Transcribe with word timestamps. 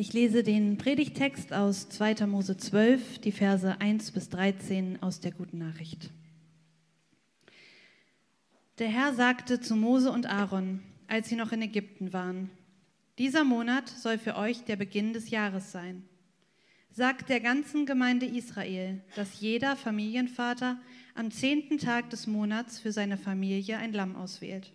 Ich 0.00 0.14
lese 0.14 0.42
den 0.42 0.78
Predigtext 0.78 1.52
aus 1.52 1.90
2. 1.90 2.26
Mose 2.26 2.56
12, 2.56 3.18
die 3.18 3.32
Verse 3.32 3.78
1 3.82 4.12
bis 4.12 4.30
13 4.30 5.02
aus 5.02 5.20
der 5.20 5.30
Guten 5.30 5.58
Nachricht. 5.58 6.08
Der 8.78 8.88
Herr 8.88 9.12
sagte 9.12 9.60
zu 9.60 9.76
Mose 9.76 10.10
und 10.10 10.24
Aaron, 10.24 10.80
als 11.06 11.28
sie 11.28 11.36
noch 11.36 11.52
in 11.52 11.60
Ägypten 11.60 12.14
waren, 12.14 12.48
dieser 13.18 13.44
Monat 13.44 13.90
soll 13.90 14.16
für 14.16 14.36
euch 14.36 14.64
der 14.64 14.76
Beginn 14.76 15.12
des 15.12 15.28
Jahres 15.28 15.70
sein. 15.70 16.02
Sagt 16.90 17.28
der 17.28 17.40
ganzen 17.40 17.84
Gemeinde 17.84 18.24
Israel, 18.24 19.02
dass 19.16 19.38
jeder 19.42 19.76
Familienvater 19.76 20.80
am 21.14 21.30
zehnten 21.30 21.76
Tag 21.76 22.08
des 22.08 22.26
Monats 22.26 22.78
für 22.78 22.92
seine 22.92 23.18
Familie 23.18 23.76
ein 23.76 23.92
Lamm 23.92 24.16
auswählt. 24.16 24.72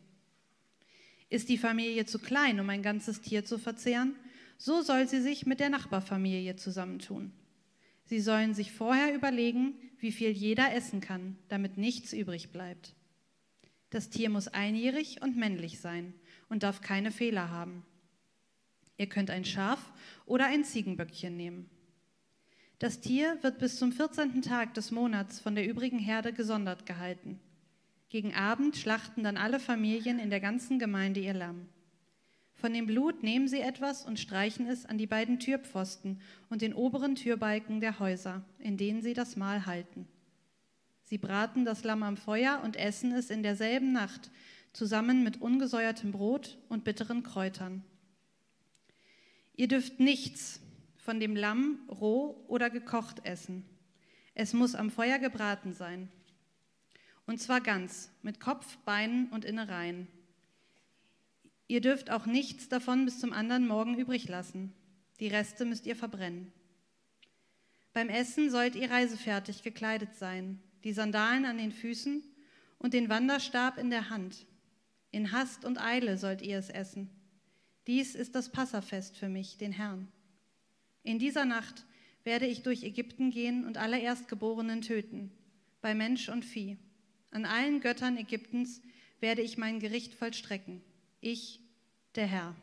Ist 1.31 1.49
die 1.49 1.57
Familie 1.57 2.05
zu 2.05 2.19
klein, 2.19 2.59
um 2.59 2.69
ein 2.69 2.83
ganzes 2.83 3.21
Tier 3.21 3.43
zu 3.43 3.57
verzehren, 3.57 4.13
so 4.57 4.81
soll 4.81 5.07
sie 5.07 5.21
sich 5.21 5.45
mit 5.45 5.59
der 5.59 5.69
Nachbarfamilie 5.69 6.55
zusammentun. 6.55 7.31
Sie 8.05 8.19
sollen 8.19 8.53
sich 8.53 8.71
vorher 8.71 9.15
überlegen, 9.15 9.73
wie 9.97 10.11
viel 10.11 10.29
jeder 10.29 10.73
essen 10.73 11.01
kann, 11.01 11.37
damit 11.47 11.77
nichts 11.77 12.13
übrig 12.13 12.51
bleibt. 12.51 12.95
Das 13.89 14.09
Tier 14.09 14.29
muss 14.29 14.47
einjährig 14.47 15.21
und 15.21 15.37
männlich 15.37 15.79
sein 15.79 16.13
und 16.49 16.63
darf 16.63 16.81
keine 16.81 17.11
Fehler 17.11 17.49
haben. 17.49 17.83
Ihr 18.97 19.07
könnt 19.07 19.29
ein 19.29 19.45
Schaf 19.45 19.93
oder 20.25 20.45
ein 20.45 20.63
Ziegenböckchen 20.63 21.35
nehmen. 21.35 21.69
Das 22.79 22.99
Tier 22.99 23.37
wird 23.41 23.57
bis 23.57 23.77
zum 23.77 23.91
14. 23.91 24.41
Tag 24.41 24.73
des 24.73 24.91
Monats 24.91 25.39
von 25.39 25.55
der 25.55 25.67
übrigen 25.67 25.99
Herde 25.99 26.33
gesondert 26.33 26.85
gehalten. 26.85 27.39
Gegen 28.09 28.33
Abend 28.33 28.77
schlachten 28.77 29.23
dann 29.23 29.37
alle 29.37 29.59
Familien 29.59 30.19
in 30.19 30.29
der 30.29 30.39
ganzen 30.39 30.77
Gemeinde 30.77 31.21
ihr 31.21 31.33
Lamm. 31.33 31.67
Von 32.65 32.73
dem 32.73 32.87
Blut 32.87 33.21
nehmen 33.21 33.47
sie 33.47 33.59
etwas 33.59 34.07
und 34.07 34.19
streichen 34.19 34.65
es 34.65 34.87
an 34.87 34.97
die 34.97 35.05
beiden 35.05 35.39
Türpfosten 35.39 36.19
und 36.49 36.63
den 36.63 36.73
oberen 36.73 37.13
Türbalken 37.13 37.79
der 37.79 37.99
Häuser, 37.99 38.43
in 38.57 38.75
denen 38.75 39.03
sie 39.03 39.13
das 39.13 39.35
Mahl 39.35 39.67
halten. 39.67 40.07
Sie 41.03 41.19
braten 41.19 41.63
das 41.63 41.83
Lamm 41.83 42.01
am 42.01 42.17
Feuer 42.17 42.61
und 42.63 42.75
essen 42.75 43.11
es 43.11 43.29
in 43.29 43.43
derselben 43.43 43.91
Nacht, 43.91 44.31
zusammen 44.73 45.23
mit 45.23 45.43
ungesäuertem 45.43 46.11
Brot 46.11 46.57
und 46.67 46.83
bitteren 46.83 47.21
Kräutern. 47.21 47.83
Ihr 49.55 49.67
dürft 49.67 49.99
nichts 49.99 50.59
von 50.97 51.19
dem 51.19 51.35
Lamm 51.35 51.87
roh 51.87 52.43
oder 52.47 52.71
gekocht 52.71 53.27
essen. 53.27 53.63
Es 54.33 54.53
muss 54.53 54.73
am 54.73 54.89
Feuer 54.89 55.19
gebraten 55.19 55.71
sein. 55.71 56.09
Und 57.27 57.39
zwar 57.39 57.61
ganz, 57.61 58.09
mit 58.23 58.39
Kopf, 58.39 58.77
Beinen 58.77 59.27
und 59.27 59.45
Innereien. 59.45 60.07
Ihr 61.67 61.81
dürft 61.81 62.11
auch 62.11 62.27
nichts 62.27 62.69
davon 62.69 63.05
bis 63.05 63.19
zum 63.19 63.33
anderen 63.33 63.67
Morgen 63.67 63.97
übrig 63.97 64.27
lassen. 64.27 64.73
Die 65.19 65.27
Reste 65.27 65.65
müsst 65.65 65.87
ihr 65.87 65.95
verbrennen. 65.95 66.51
Beim 67.93 68.09
Essen 68.09 68.51
sollt 68.51 68.75
ihr 68.75 68.91
reisefertig 68.91 69.63
gekleidet 69.63 70.15
sein, 70.15 70.59
die 70.83 70.93
Sandalen 70.93 71.45
an 71.45 71.57
den 71.57 71.71
Füßen 71.71 72.21
und 72.77 72.93
den 72.93 73.09
Wanderstab 73.09 73.79
in 73.79 73.89
der 73.89 74.09
Hand. 74.09 74.45
In 75.11 75.31
Hast 75.31 75.65
und 75.65 75.81
Eile 75.81 76.17
sollt 76.17 76.41
ihr 76.41 76.59
es 76.59 76.69
essen. 76.69 77.09
Dies 77.87 78.13
ist 78.13 78.35
das 78.35 78.51
Passafest 78.51 79.17
für 79.17 79.29
mich, 79.29 79.57
den 79.57 79.71
Herrn. 79.71 80.07
In 81.03 81.17
dieser 81.19 81.45
Nacht 81.45 81.85
werde 82.23 82.45
ich 82.45 82.63
durch 82.63 82.83
Ägypten 82.83 83.31
gehen 83.31 83.65
und 83.65 83.77
alle 83.77 83.99
Erstgeborenen 83.99 84.81
töten, 84.81 85.31
bei 85.81 85.95
Mensch 85.95 86.29
und 86.29 86.43
Vieh. 86.43 86.77
An 87.31 87.45
allen 87.45 87.79
Göttern 87.79 88.17
Ägyptens 88.17 88.81
werde 89.19 89.41
ich 89.41 89.57
mein 89.57 89.79
Gericht 89.79 90.13
vollstrecken 90.13 90.81
ich 91.21 91.59
der 92.15 92.27
Herr. 92.27 92.55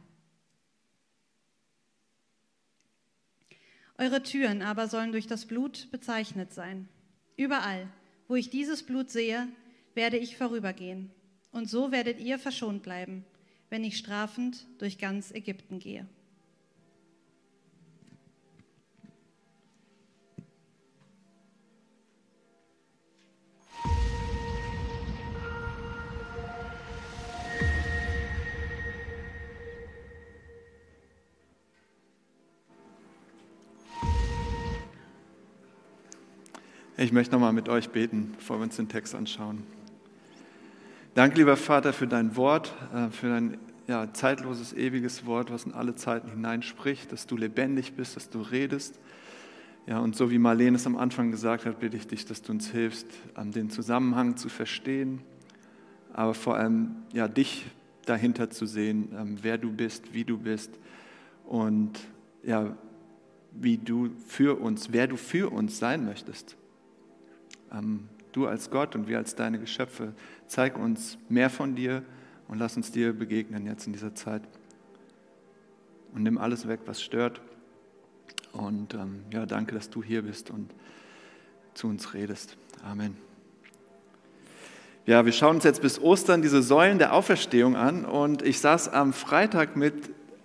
Eure 3.99 4.23
Türen 4.23 4.63
aber 4.63 4.89
sollen 4.89 5.13
durch 5.13 5.27
das 5.27 5.47
Blut 5.47 5.91
bezeichnet 5.91 6.53
sein. 6.53 6.89
Überall, 7.37 7.89
wo 8.29 8.35
ich 8.35 8.51
dieses 8.51 8.83
Blut 8.83 9.11
sehe, 9.11 9.49
werde 9.95 10.17
ich 10.17 10.37
vorübergehen. 10.37 11.11
Und 11.51 11.69
so 11.69 11.93
werdet 11.93 12.19
ihr 12.19 12.39
verschont 12.39 12.83
bleiben, 12.83 13.25
wenn 13.69 13.85
ich 13.85 13.99
strafend 13.99 14.67
durch 14.79 14.99
ganz 14.99 15.31
Ägypten 15.31 15.79
gehe. 15.79 16.09
Ich 37.03 37.11
möchte 37.11 37.33
nochmal 37.33 37.53
mit 37.53 37.69
euch 37.69 37.91
beten, 37.91 38.33
bevor 38.37 38.61
wir 38.61 38.63
uns 38.63 38.77
den 38.77 38.89
Text 38.89 39.17
anschauen. 39.17 39.65
Danke, 41.15 41.37
lieber 41.37 41.57
Vater, 41.57 41.93
für 41.93 42.07
dein 42.07 42.37
Wort, 42.37 42.77
äh, 42.95 43.11
für 43.11 43.29
dein 43.29 43.59
ja, 43.89 44.13
zeitloses, 44.13 44.73
ewiges 44.73 45.27
Wort, 45.27 45.51
was 45.51 45.65
in 45.65 45.73
alle 45.73 45.97
Zeiten 45.97 46.31
hineinspricht, 46.31 47.11
dass 47.11 47.27
du 47.27 47.37
lebendig 47.37 47.95
bist, 47.95 48.15
dass 48.15 48.31
du 48.31 48.41
redest. 48.41 49.01
Ja, 49.89 49.99
und 49.99 50.15
so 50.15 50.31
wie 50.31 50.39
Marlene 50.39 50.77
es 50.77 50.87
am 50.87 50.95
Anfang 50.95 51.33
gesagt 51.33 51.67
hat, 51.67 51.81
bitte 51.81 51.97
ich 51.97 52.07
dich, 52.07 52.25
dass 52.25 52.41
du 52.41 52.53
uns 52.53 52.71
hilfst, 52.71 53.09
den 53.37 53.69
Zusammenhang 53.69 54.37
zu 54.37 54.49
verstehen, 54.49 55.23
aber 56.13 56.35
vor 56.35 56.57
allem 56.57 56.95
ja, 57.13 57.27
dich 57.27 57.67
dahinter 58.07 58.49
zu 58.49 58.65
sehen, 58.65 59.09
ähm, 59.19 59.39
wer 59.43 59.59
du 59.59 59.73
bist, 59.73 60.15
wie 60.15 60.23
du 60.23 60.39
bist 60.39 60.71
und 61.47 61.99
ja, 62.45 62.77
wie 63.51 63.77
du 63.77 64.11
für 64.29 64.61
uns, 64.61 64.93
wer 64.93 65.09
du 65.09 65.17
für 65.17 65.51
uns 65.51 65.81
sein 65.81 66.05
möchtest. 66.05 66.57
Ähm, 67.73 68.09
du 68.33 68.47
als 68.47 68.71
Gott 68.71 68.95
und 68.95 69.09
wir 69.09 69.19
als 69.19 69.35
deine 69.35 69.59
Geschöpfe, 69.59 70.15
zeig 70.47 70.79
uns 70.79 71.19
mehr 71.29 71.51
von 71.51 71.75
dir 71.75 72.03
und 72.49 72.59
lass 72.59 72.77
uns 72.77 72.93
dir 72.93 73.13
begegnen 73.13 73.67
jetzt 73.67 73.87
in 73.87 73.93
dieser 73.93 74.15
Zeit. 74.15 74.43
Und 76.15 76.23
nimm 76.23 76.39
alles 76.39 76.69
weg, 76.69 76.81
was 76.87 77.03
stört. 77.03 77.41
Und 78.53 78.95
ähm, 78.95 79.23
ja, 79.33 79.47
danke, 79.47 79.75
dass 79.75 79.89
du 79.89 80.03
hier 80.03 80.23
bist 80.23 80.51
und 80.51 80.71
zu 81.75 81.89
uns 81.89 82.13
redest. 82.13 82.57
Amen. 82.85 83.17
Ja, 85.05 85.25
wir 85.25 85.33
schauen 85.33 85.57
uns 85.57 85.65
jetzt 85.65 85.83
bis 85.83 85.99
Ostern 86.01 86.43
diese 86.43 86.63
Säulen 86.63 86.99
der 86.99 87.13
Auferstehung 87.13 87.77
an 87.77 88.05
und 88.05 88.43
ich 88.43 88.61
saß 88.61 88.89
am 88.91 89.13
Freitag 89.13 89.75
mit 89.75 89.95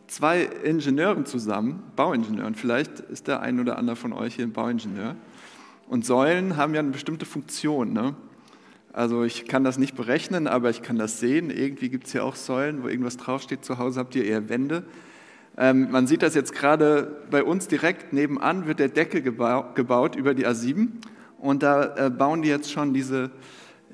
zwei 0.07 0.41
Ingenieuren 0.41 1.25
zusammen, 1.25 1.83
Bauingenieuren. 1.95 2.55
Vielleicht 2.55 2.99
ist 3.01 3.27
der 3.27 3.41
ein 3.41 3.59
oder 3.59 3.77
andere 3.77 3.95
von 3.95 4.13
euch 4.13 4.35
hier 4.35 4.45
ein 4.45 4.53
Bauingenieur. 4.53 5.15
Und 5.87 6.05
Säulen 6.05 6.57
haben 6.57 6.73
ja 6.73 6.81
eine 6.81 6.91
bestimmte 6.91 7.25
Funktion. 7.25 7.93
Ne? 7.93 8.15
Also 8.91 9.23
ich 9.23 9.47
kann 9.47 9.63
das 9.63 9.77
nicht 9.77 9.95
berechnen, 9.95 10.47
aber 10.47 10.69
ich 10.69 10.81
kann 10.81 10.97
das 10.97 11.19
sehen. 11.19 11.49
Irgendwie 11.49 11.89
gibt 11.89 12.07
es 12.07 12.13
ja 12.13 12.23
auch 12.23 12.35
Säulen, 12.35 12.83
wo 12.83 12.87
irgendwas 12.87 13.17
draufsteht. 13.17 13.63
Zu 13.63 13.77
Hause 13.77 13.99
habt 13.99 14.15
ihr 14.15 14.25
eher 14.25 14.49
Wände. 14.49 14.83
Ähm, 15.57 15.89
man 15.91 16.07
sieht 16.07 16.23
das 16.23 16.35
jetzt 16.35 16.53
gerade 16.53 17.23
bei 17.31 17.43
uns 17.43 17.67
direkt 17.67 18.11
nebenan, 18.11 18.67
wird 18.67 18.79
der 18.79 18.89
Deckel 18.89 19.21
gebau 19.21 19.71
gebaut 19.73 20.15
über 20.15 20.33
die 20.33 20.45
A7. 20.45 20.89
Und 21.39 21.63
da 21.63 21.95
äh, 21.95 22.09
bauen 22.09 22.41
die 22.41 22.49
jetzt 22.49 22.71
schon 22.71 22.93
diese, 22.93 23.31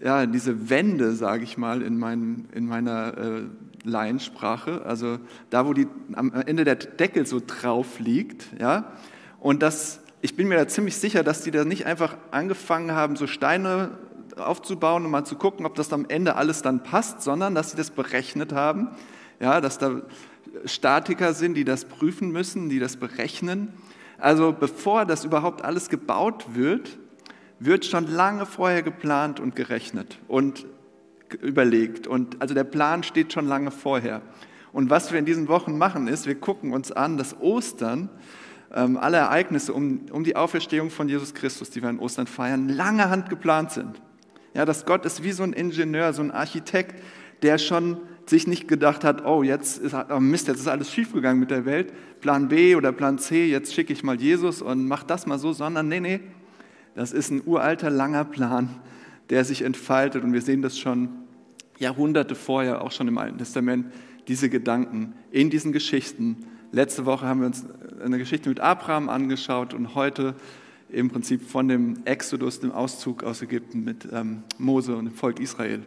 ja, 0.04 0.26
diese 0.26 0.70
Wände, 0.70 1.14
sage 1.14 1.44
ich 1.44 1.58
mal, 1.58 1.82
in, 1.82 1.98
mein, 1.98 2.48
in 2.54 2.66
meiner 2.66 3.18
äh, 3.18 3.42
Laiensprache. 3.84 4.86
Also 4.86 5.20
da, 5.50 5.68
wo 5.68 5.74
die, 5.74 5.88
am 6.14 6.34
Ende 6.34 6.64
der 6.64 6.76
Deckel 6.76 7.26
so 7.26 7.42
drauf 7.46 8.00
liegt. 8.00 8.48
Ja? 8.60 8.94
Und 9.40 9.62
das 9.62 10.03
ich 10.24 10.38
bin 10.38 10.48
mir 10.48 10.56
da 10.56 10.70
ziemlich 10.70 10.96
sicher, 10.96 11.22
dass 11.22 11.42
die 11.42 11.52
da 11.52 11.66
nicht 11.66 11.86
einfach 11.86 12.16
angefangen 12.32 12.94
haben, 12.94 13.18
so 13.18 13.28
Steine 13.28 13.98
aufzubauen 14.38 15.04
und 15.04 15.12
mal 15.12 15.26
zu 15.26 15.36
gucken, 15.36 15.66
ob 15.66 15.76
das 15.76 15.92
am 15.92 16.06
Ende 16.08 16.38
alles 16.38 16.62
dann 16.62 16.82
passt, 16.82 17.22
sondern 17.22 17.54
dass 17.56 17.72
sie 17.72 17.78
das 17.78 17.92
berechnet 17.92 18.54
haben, 18.54 18.88
ja, 19.42 19.60
dass 19.60 19.80
da 19.80 20.02
Statiker 20.64 21.34
sind, 21.34 21.56
die 21.56 21.66
das 21.66 21.84
prüfen 21.84 22.32
müssen, 22.32 22.70
die 22.70 22.80
das 22.80 22.96
berechnen. 22.96 23.74
Also 24.18 24.54
bevor 24.58 25.06
das 25.06 25.26
überhaupt 25.26 25.62
alles 25.62 25.90
gebaut 25.90 26.46
wird, 26.54 26.98
wird 27.60 27.84
schon 27.84 28.08
lange 28.08 28.46
vorher 28.46 28.82
geplant 28.82 29.42
und 29.42 29.58
gerechnet 29.58 30.20
und 30.30 30.66
überlegt. 31.42 32.08
Und 32.08 32.42
also 32.42 32.54
der 32.54 32.64
Plan 32.64 33.04
steht 33.04 33.34
schon 33.34 33.46
lange 33.46 33.72
vorher. 33.72 34.22
Und 34.72 34.90
was 34.90 35.12
wir 35.12 35.20
in 35.20 35.26
diesen 35.26 35.50
Wochen 35.50 35.78
machen, 35.78 36.08
ist, 36.08 36.28
wir 36.28 36.36
gucken 36.36 36.72
uns 36.72 36.94
an, 36.94 37.18
dass 37.18 37.42
Ostern 37.42 38.10
ähm, 38.74 38.98
alle 38.98 39.18
Ereignisse 39.18 39.74
um, 39.74 40.02
um 40.12 40.24
die 40.24 40.36
Auferstehung 40.36 40.90
von 40.90 41.08
Jesus 41.08 41.34
Christus, 41.34 41.70
die 41.70 41.82
wir 41.82 41.90
an 41.90 42.00
Ostern 42.00 42.28
feiern, 42.28 42.70
lange 42.70 43.10
Hand 43.10 43.30
geplant 43.30 43.72
sind. 43.72 44.02
Ja, 44.54 44.66
dass 44.66 44.86
Gott 44.86 45.06
ist 45.06 45.24
wie 45.24 45.32
so 45.32 45.44
ein 45.44 45.54
Ingenieur, 45.54 46.14
so 46.14 46.22
ein 46.22 46.32
Architekt, 46.32 47.02
der 47.42 47.58
schon 47.58 47.98
sich 48.26 48.48
nicht 48.48 48.68
gedacht 48.68 49.04
hat, 49.04 49.26
oh, 49.26 49.44
jetzt 49.44 49.80
ist, 49.80 49.94
oh 49.94 50.20
Mist, 50.20 50.48
jetzt 50.48 50.60
ist 50.60 50.68
alles 50.68 50.92
schiefgegangen 50.92 51.40
mit 51.40 51.52
der 51.52 51.66
Welt, 51.66 51.92
Plan 52.22 52.48
B 52.48 52.76
oder 52.76 52.92
Plan 52.92 53.18
C, 53.18 53.48
jetzt 53.48 53.74
schicke 53.74 53.92
ich 53.92 54.04
mal 54.04 54.20
Jesus 54.20 54.62
und 54.62 54.88
mach 54.88 55.04
das 55.04 55.26
mal 55.26 55.38
so, 55.38 55.52
sondern 55.52 55.90
nee, 55.90 56.00
nee, 56.00 56.22
das 56.96 57.12
ist 57.12 57.32
ein 57.32 57.42
uralter, 57.46 57.90
langer 57.90 58.24
Plan, 58.24 58.70
der 59.30 59.44
sich 59.44 59.64
entfaltet 59.64 60.24
und 60.24 60.32
wir 60.32 60.42
sehen 60.42 60.62
das 60.62 60.80
schon 60.80 61.10
Jahrhunderte 61.80 62.36
vorher, 62.36 62.82
auch 62.82 62.92
schon 62.92 63.08
im 63.08 63.18
Alten 63.18 63.40
Testament, 63.40 63.88
diese 64.28 64.50
Gedanken 64.50 65.14
in 65.32 65.50
diesen 65.50 65.74
Geschichten 65.74 66.46
Letzte 66.74 67.06
Woche 67.06 67.28
haben 67.28 67.42
wir 67.42 67.46
uns 67.46 67.64
eine 68.04 68.18
Geschichte 68.18 68.50
mit 68.50 68.60
Abraham 68.60 69.08
angeschaut 69.08 69.76
und 69.76 69.94
heute 69.94 70.34
im 70.90 71.12
Prinzip 71.12 71.48
von 71.48 71.68
dem 71.68 72.04
Exodus, 72.06 72.62
dem 72.62 72.72
Auszug 72.72 73.24
aus 73.24 73.44
Ägypten 73.44 73.84
mit 73.84 74.08
ähm, 74.12 74.42
Mose 74.58 74.96
und 74.96 75.06
dem 75.06 75.14
Volk 75.14 75.40
Israel. 75.40 75.84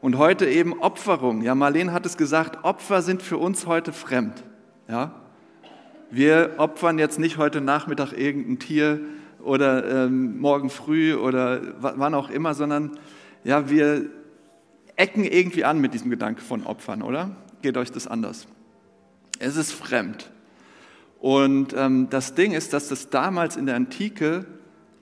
Und 0.00 0.16
heute 0.16 0.46
eben 0.46 0.74
Opferung. 0.74 1.42
Ja, 1.42 1.56
Marlene 1.56 1.92
hat 1.92 2.06
es 2.06 2.16
gesagt, 2.16 2.64
Opfer 2.64 3.02
sind 3.02 3.20
für 3.20 3.36
uns 3.36 3.66
heute 3.66 3.92
fremd. 3.92 4.44
Ja? 4.86 5.10
Wir 6.12 6.54
opfern 6.58 7.00
jetzt 7.00 7.18
nicht 7.18 7.36
heute 7.36 7.60
Nachmittag 7.60 8.12
irgendein 8.12 8.60
Tier 8.60 9.00
oder 9.42 10.04
ähm, 10.04 10.38
morgen 10.38 10.70
früh 10.70 11.16
oder 11.16 11.60
wann 11.80 12.14
auch 12.14 12.30
immer, 12.30 12.54
sondern 12.54 12.96
ja, 13.42 13.68
wir 13.68 14.06
ecken 14.94 15.24
irgendwie 15.24 15.64
an 15.64 15.80
mit 15.80 15.94
diesem 15.94 16.10
Gedanke 16.12 16.42
von 16.42 16.64
Opfern, 16.64 17.02
oder? 17.02 17.32
Geht 17.60 17.76
euch 17.76 17.90
das 17.90 18.06
anders? 18.06 18.46
Es 19.38 19.56
ist 19.56 19.72
fremd. 19.72 20.30
Und 21.20 21.74
ähm, 21.76 22.08
das 22.10 22.34
Ding 22.34 22.52
ist, 22.52 22.72
dass 22.72 22.88
das 22.88 23.10
damals 23.10 23.56
in 23.56 23.66
der 23.66 23.76
Antike 23.76 24.46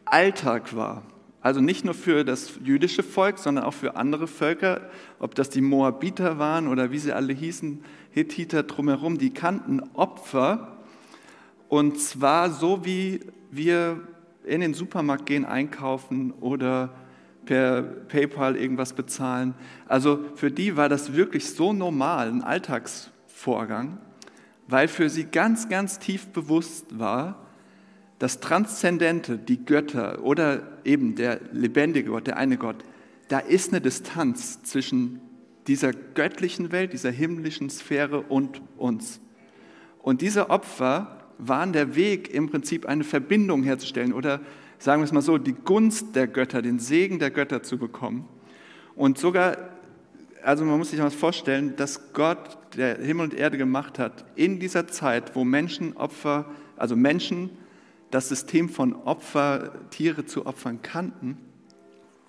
Alltag 0.04 0.74
war. 0.74 1.02
Also 1.40 1.60
nicht 1.60 1.84
nur 1.84 1.94
für 1.94 2.24
das 2.24 2.58
jüdische 2.62 3.02
Volk, 3.02 3.38
sondern 3.38 3.64
auch 3.64 3.74
für 3.74 3.96
andere 3.96 4.26
Völker, 4.26 4.88
ob 5.18 5.34
das 5.34 5.50
die 5.50 5.60
Moabiter 5.60 6.38
waren 6.38 6.68
oder 6.68 6.90
wie 6.90 6.98
sie 6.98 7.12
alle 7.12 7.34
hießen, 7.34 7.84
Hethiter 8.12 8.62
drumherum, 8.62 9.18
die 9.18 9.30
kannten 9.30 9.82
Opfer. 9.92 10.78
Und 11.68 11.98
zwar 12.00 12.50
so, 12.50 12.86
wie 12.86 13.20
wir 13.50 14.00
in 14.44 14.60
den 14.60 14.72
Supermarkt 14.72 15.26
gehen, 15.26 15.44
einkaufen 15.44 16.32
oder 16.32 16.94
per 17.44 17.82
PayPal 17.82 18.56
irgendwas 18.56 18.94
bezahlen. 18.94 19.54
Also 19.86 20.20
für 20.36 20.50
die 20.50 20.76
war 20.76 20.88
das 20.88 21.14
wirklich 21.14 21.50
so 21.50 21.72
normal, 21.72 22.28
ein 22.28 22.42
Alltagsvorgang, 22.42 23.98
weil 24.66 24.88
für 24.88 25.08
sie 25.08 25.24
ganz, 25.24 25.68
ganz 25.68 25.98
tief 25.98 26.28
bewusst 26.28 26.98
war, 26.98 27.46
das 28.18 28.40
Transzendente, 28.40 29.38
die 29.38 29.64
Götter 29.64 30.22
oder 30.22 30.78
eben 30.84 31.14
der 31.14 31.40
lebendige 31.52 32.10
Gott, 32.10 32.26
der 32.26 32.36
eine 32.36 32.56
Gott, 32.56 32.84
da 33.28 33.38
ist 33.38 33.70
eine 33.70 33.80
Distanz 33.80 34.62
zwischen 34.62 35.20
dieser 35.66 35.92
göttlichen 35.92 36.72
Welt, 36.72 36.92
dieser 36.92 37.10
himmlischen 37.10 37.70
Sphäre 37.70 38.20
und 38.20 38.60
uns. 38.76 39.20
Und 40.02 40.20
diese 40.20 40.50
Opfer 40.50 41.18
waren 41.38 41.72
der 41.72 41.96
Weg, 41.96 42.32
im 42.32 42.50
Prinzip 42.50 42.86
eine 42.86 43.04
Verbindung 43.04 43.62
herzustellen 43.62 44.12
oder 44.12 44.40
sagen 44.78 45.00
wir 45.00 45.04
es 45.04 45.12
mal 45.12 45.22
so, 45.22 45.38
die 45.38 45.54
Gunst 45.54 46.14
der 46.14 46.26
Götter, 46.26 46.62
den 46.62 46.78
Segen 46.78 47.18
der 47.18 47.30
Götter 47.30 47.62
zu 47.62 47.78
bekommen. 47.78 48.28
Und 48.94 49.18
sogar, 49.18 49.56
also 50.44 50.64
man 50.64 50.78
muss 50.78 50.90
sich 50.90 51.00
mal 51.00 51.10
vorstellen, 51.10 51.74
dass 51.76 52.12
Gott, 52.12 52.58
der 52.76 52.98
Himmel 52.98 53.24
und 53.24 53.34
Erde 53.34 53.58
gemacht 53.58 53.98
hat, 53.98 54.24
in 54.34 54.60
dieser 54.60 54.86
Zeit, 54.86 55.34
wo 55.34 55.44
Menschen 55.44 55.96
Opfer, 55.96 56.46
also 56.76 56.96
Menschen 56.96 57.50
das 58.10 58.28
System 58.28 58.68
von 58.68 58.94
Opfer, 58.94 59.72
Tiere 59.90 60.26
zu 60.26 60.46
opfern 60.46 60.82
kannten, 60.82 61.38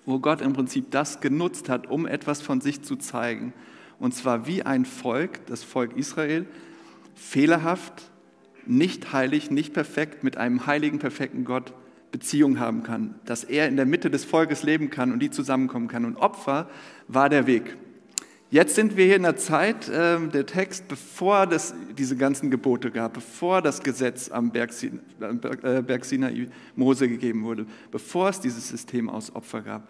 wo 0.04 0.18
Gott 0.18 0.40
im 0.40 0.52
Prinzip 0.52 0.90
das 0.90 1.20
genutzt 1.20 1.68
hat, 1.68 1.88
um 1.88 2.06
etwas 2.06 2.42
von 2.42 2.60
sich 2.60 2.82
zu 2.82 2.96
zeigen. 2.96 3.52
Und 3.98 4.14
zwar 4.14 4.46
wie 4.46 4.62
ein 4.62 4.84
Volk, 4.84 5.44
das 5.46 5.62
Volk 5.62 5.96
Israel, 5.96 6.46
fehlerhaft, 7.14 8.10
nicht 8.66 9.12
heilig, 9.12 9.50
nicht 9.50 9.74
perfekt, 9.74 10.24
mit 10.24 10.36
einem 10.36 10.66
heiligen, 10.66 10.98
perfekten 10.98 11.44
Gott 11.44 11.72
Beziehung 12.10 12.58
haben 12.58 12.82
kann, 12.82 13.14
dass 13.24 13.44
er 13.44 13.68
in 13.68 13.76
der 13.76 13.86
Mitte 13.86 14.10
des 14.10 14.24
Volkes 14.24 14.62
leben 14.62 14.90
kann 14.90 15.12
und 15.12 15.20
die 15.20 15.30
zusammenkommen 15.30 15.88
kann. 15.88 16.04
Und 16.04 16.16
Opfer 16.16 16.68
war 17.08 17.28
der 17.28 17.46
Weg. 17.46 17.76
Jetzt 18.56 18.74
sind 18.74 18.96
wir 18.96 19.04
hier 19.04 19.16
in 19.16 19.24
der 19.24 19.36
Zeit, 19.36 19.86
äh, 19.90 20.18
der 20.28 20.46
Text, 20.46 20.88
bevor 20.88 21.46
es 21.52 21.74
diese 21.98 22.16
ganzen 22.16 22.50
Gebote 22.50 22.90
gab, 22.90 23.12
bevor 23.12 23.60
das 23.60 23.82
Gesetz 23.82 24.30
am 24.30 24.50
Berg, 24.50 24.70
äh, 24.82 25.82
Berg 25.82 26.06
Sinai 26.06 26.48
Mose 26.74 27.06
gegeben 27.06 27.44
wurde, 27.44 27.66
bevor 27.90 28.30
es 28.30 28.40
dieses 28.40 28.66
System 28.66 29.10
aus 29.10 29.36
Opfer 29.36 29.60
gab. 29.60 29.88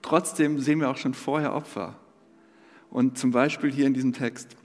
Trotzdem 0.00 0.58
sehen 0.58 0.80
wir 0.80 0.88
auch 0.88 0.96
schon 0.96 1.12
vorher 1.12 1.54
Opfer. 1.54 1.96
Und 2.88 3.18
zum 3.18 3.30
Beispiel 3.30 3.70
hier 3.70 3.86
in 3.86 3.92
diesem 3.92 4.14
Text. 4.14 4.56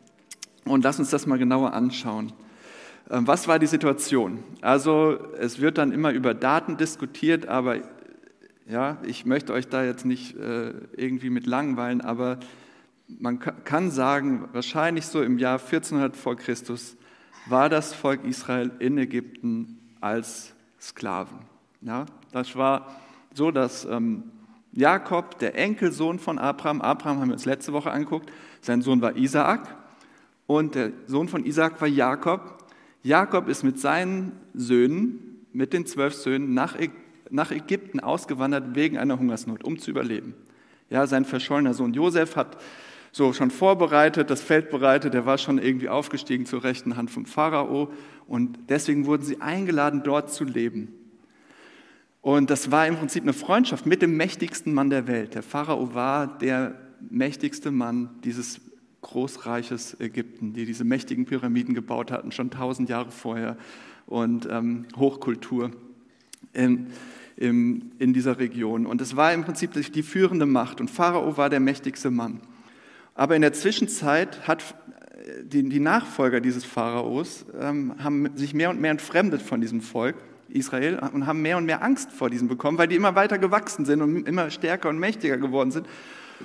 Und 0.64 0.86
lass 0.86 0.98
uns 0.98 1.10
das 1.10 1.28
mal 1.28 1.38
genauer 1.38 1.74
anschauen. 1.74 2.32
Ähm, 3.10 3.28
was 3.28 3.50
war 3.50 3.60
die 3.60 3.68
Situation? 3.68 4.40
Also 4.62 5.20
es 5.38 5.60
wird 5.60 5.78
dann 5.78 5.92
immer 5.92 6.14
über 6.14 6.34
Daten 6.34 6.78
diskutiert, 6.78 7.50
aber 7.50 7.80
ja, 8.70 9.00
ich 9.06 9.26
möchte 9.26 9.52
euch 9.52 9.68
da 9.68 9.84
jetzt 9.84 10.06
nicht 10.06 10.38
äh, 10.38 10.72
irgendwie 10.96 11.30
mit 11.30 11.46
langweilen, 11.46 12.00
aber 12.00 12.40
man 13.08 13.40
kann 13.40 13.92
sagen, 13.92 14.48
wahrscheinlich 14.54 15.06
so 15.06 15.22
im 15.22 15.38
Jahr 15.38 15.60
1400 15.60 16.16
vor 16.16 16.36
Christus 16.36 16.96
war 17.46 17.70
das 17.70 17.94
Volk 17.94 18.24
Israel 18.24 18.72
in 18.80 18.98
Ägypten 18.98 19.80
als 20.00 20.54
Sklaven. 20.80 21.40
Ja, 21.82 22.06
das 22.32 22.56
war 22.56 22.96
so, 23.34 23.52
dass 23.52 23.86
ähm, 23.86 24.24
Jakob, 24.72 25.38
der 25.40 25.56
Enkelsohn 25.56 26.20
von 26.20 26.40
Abraham, 26.40 26.82
Abraham 26.82 27.20
haben 27.20 27.30
wir 27.30 27.34
uns 27.34 27.46
letzte 27.46 27.74
Woche 27.74 27.92
angeguckt, 27.92 28.32
sein 28.62 28.82
Sohn 28.82 29.02
war 29.02 29.16
Isaak 29.16 29.76
und 30.48 30.76
der 30.76 30.92
Sohn 31.08 31.28
von 31.28 31.46
Isaak 31.46 31.82
war 31.82 31.88
Jakob. 31.88 32.64
Jakob 33.04 33.50
ist 33.50 33.64
mit 33.64 33.80
seinen 33.80 34.32
Söhnen, 34.54 35.46
mit 35.52 35.74
den 35.74 35.86
zwölf 35.86 36.16
Söhnen, 36.16 36.54
nach, 36.54 36.76
nach 37.30 37.52
Ägypten 37.52 38.00
ausgewandert 38.00 38.76
wegen 38.76 38.98
einer 38.98 39.20
Hungersnot, 39.20 39.64
um 39.64 39.78
zu 39.78 39.92
überleben. 39.92 40.34
Ja, 40.90 41.06
sein 41.08 41.26
verschollener 41.26 41.74
Sohn 41.74 41.94
Josef 41.94 42.36
hat 42.36 42.58
so 43.14 43.32
schon 43.32 43.52
vorbereitet, 43.52 44.32
das 44.32 44.42
Feld 44.42 44.72
bereitet, 44.72 45.14
er 45.14 45.26
war 45.28 45.38
schon 45.38 45.60
irgendwie 45.60 45.88
aufgestiegen 45.88 46.48
zur 46.48 46.64
rechten 46.64 46.98
Hand 46.98 47.12
vom 47.12 47.28
Pharao 47.28 47.94
und 48.28 48.58
deswegen 48.70 49.06
wurden 49.06 49.24
sie 49.24 49.40
eingeladen, 49.40 50.02
dort 50.04 50.34
zu 50.34 50.44
leben. 50.44 50.92
Und 52.22 52.50
das 52.50 52.72
war 52.72 52.88
im 52.88 52.96
Prinzip 52.96 53.22
eine 53.22 53.34
Freundschaft 53.34 53.86
mit 53.86 54.02
dem 54.02 54.18
mächtigsten 54.18 54.74
Mann 54.74 54.90
der 54.90 55.08
Welt. 55.08 55.36
Der 55.36 55.44
Pharao 55.44 55.94
war 55.94 56.40
der 56.40 56.74
mächtigste 57.10 57.70
Mann 57.70 58.10
dieses 58.24 58.60
Großreiches 59.02 60.00
Ägypten, 60.00 60.54
die 60.54 60.66
diese 60.66 60.84
mächtigen 60.84 61.26
Pyramiden 61.26 61.76
gebaut 61.76 62.10
hatten, 62.10 62.32
schon 62.32 62.50
tausend 62.50 62.90
Jahre 62.90 63.12
vorher 63.12 63.58
und 64.08 64.48
ähm, 64.50 64.86
Hochkultur 64.96 65.70
in, 66.54 66.88
in, 67.36 67.92
in 68.00 68.14
dieser 68.14 68.40
Region. 68.40 68.88
Und 68.88 69.02
es 69.02 69.16
war 69.16 69.34
im 69.34 69.44
Prinzip 69.44 69.74
die 69.74 70.04
führende 70.04 70.48
Macht 70.48 70.82
und 70.82 70.90
Pharao 70.90 71.38
war 71.38 71.52
der 71.52 71.60
mächtigste 71.60 72.10
Mann. 72.10 72.40
Aber 73.16 73.36
in 73.36 73.42
der 73.42 73.54
Zwischenzeit 73.54 74.48
hat 74.48 74.64
äh, 75.12 75.44
die, 75.44 75.68
die 75.70 75.80
Nachfolger 75.80 76.42
dieses 76.42 76.66
Pharaos 76.66 77.46
ähm, 77.60 77.96
haben 78.00 78.36
sich 78.36 78.54
mehr 78.54 78.70
und 78.70 78.82
mehr 78.82 78.92
entfremdet 78.92 79.42
von 79.42 79.62
diesem 79.62 79.82
Volk 79.82 80.16
Israel 80.50 81.00
und 81.14 81.26
haben 81.26 81.42
mehr 81.42 81.58
und 81.58 81.66
mehr 81.66 81.84
Angst 81.84 82.12
vor 82.12 82.30
diesem 82.30 82.48
bekommen, 82.48 82.78
weil 82.78 82.88
die 82.88 82.96
immer 82.96 83.16
weiter 83.16 83.38
gewachsen 83.38 83.86
sind 83.86 84.02
und 84.02 84.28
immer 84.28 84.50
stärker 84.52 84.90
und 84.90 85.00
mächtiger 85.00 85.38
geworden 85.38 85.72
sind. 85.72 85.88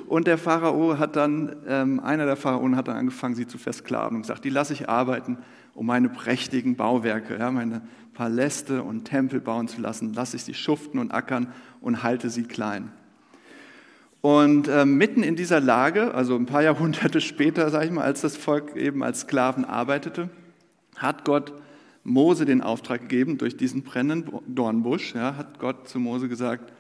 Und 0.07 0.26
der 0.26 0.38
Pharao 0.38 0.99
hat 0.99 1.16
dann, 1.16 1.57
ähm, 1.66 2.00
einer 2.00 2.26
der 2.26 2.37
Pharaonen 2.37 2.76
hat 2.76 2.88
dann 2.88 2.97
angefangen, 2.97 3.35
sie 3.35 3.47
zu 3.47 3.59
versklaven 3.59 4.16
und 4.16 4.23
gesagt, 4.23 4.45
die 4.45 4.50
lasse 4.50 4.73
ich 4.73 4.88
arbeiten, 4.88 5.38
um 5.75 5.87
meine 5.87 6.09
prächtigen 6.09 6.76
Bauwerke, 6.76 7.38
ja, 7.38 7.50
meine 7.50 7.83
Paläste 8.14 8.83
und 8.83 9.04
Tempel 9.04 9.40
bauen 9.40 9.69
zu 9.69 9.81
lassen, 9.81 10.12
lasse 10.12 10.37
ich 10.37 10.45
sie 10.45 10.54
schuften 10.54 10.99
und 10.99 11.11
ackern 11.11 11.52
und 11.81 12.02
halte 12.02 12.31
sie 12.31 12.45
klein. 12.45 12.92
Und 14.20 14.66
äh, 14.68 14.84
mitten 14.84 15.22
in 15.22 15.37
dieser 15.37 15.60
Lage, 15.60 16.14
also 16.14 16.34
ein 16.34 16.46
paar 16.46 16.62
Jahrhunderte 16.64 17.20
später, 17.20 17.70
sage 17.70 17.87
ich 17.87 17.92
mal, 17.92 18.04
als 18.04 18.20
das 18.20 18.37
Volk 18.37 18.76
eben 18.76 19.02
als 19.02 19.20
Sklaven 19.20 19.64
arbeitete, 19.64 20.28
hat 20.96 21.25
Gott 21.25 21.52
Mose 22.04 22.44
den 22.44 22.62
Auftrag 22.62 23.02
gegeben, 23.02 23.38
durch 23.38 23.56
diesen 23.56 23.82
brennenden 23.82 24.40
Dornbusch, 24.46 25.14
ja, 25.14 25.37
hat 25.37 25.58
Gott 25.58 25.88
zu 25.88 26.00
Mose 26.00 26.28
gesagt, 26.28 26.72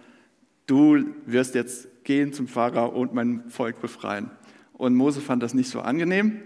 du 0.66 1.04
wirst 1.26 1.54
jetzt 1.54 2.04
gehen 2.04 2.32
zum 2.32 2.48
Pharao 2.48 2.88
und 2.88 3.14
mein 3.14 3.44
Volk 3.48 3.80
befreien. 3.80 4.30
Und 4.72 4.94
Mose 4.94 5.20
fand 5.20 5.42
das 5.42 5.54
nicht 5.54 5.68
so 5.68 5.80
angenehm, 5.80 6.40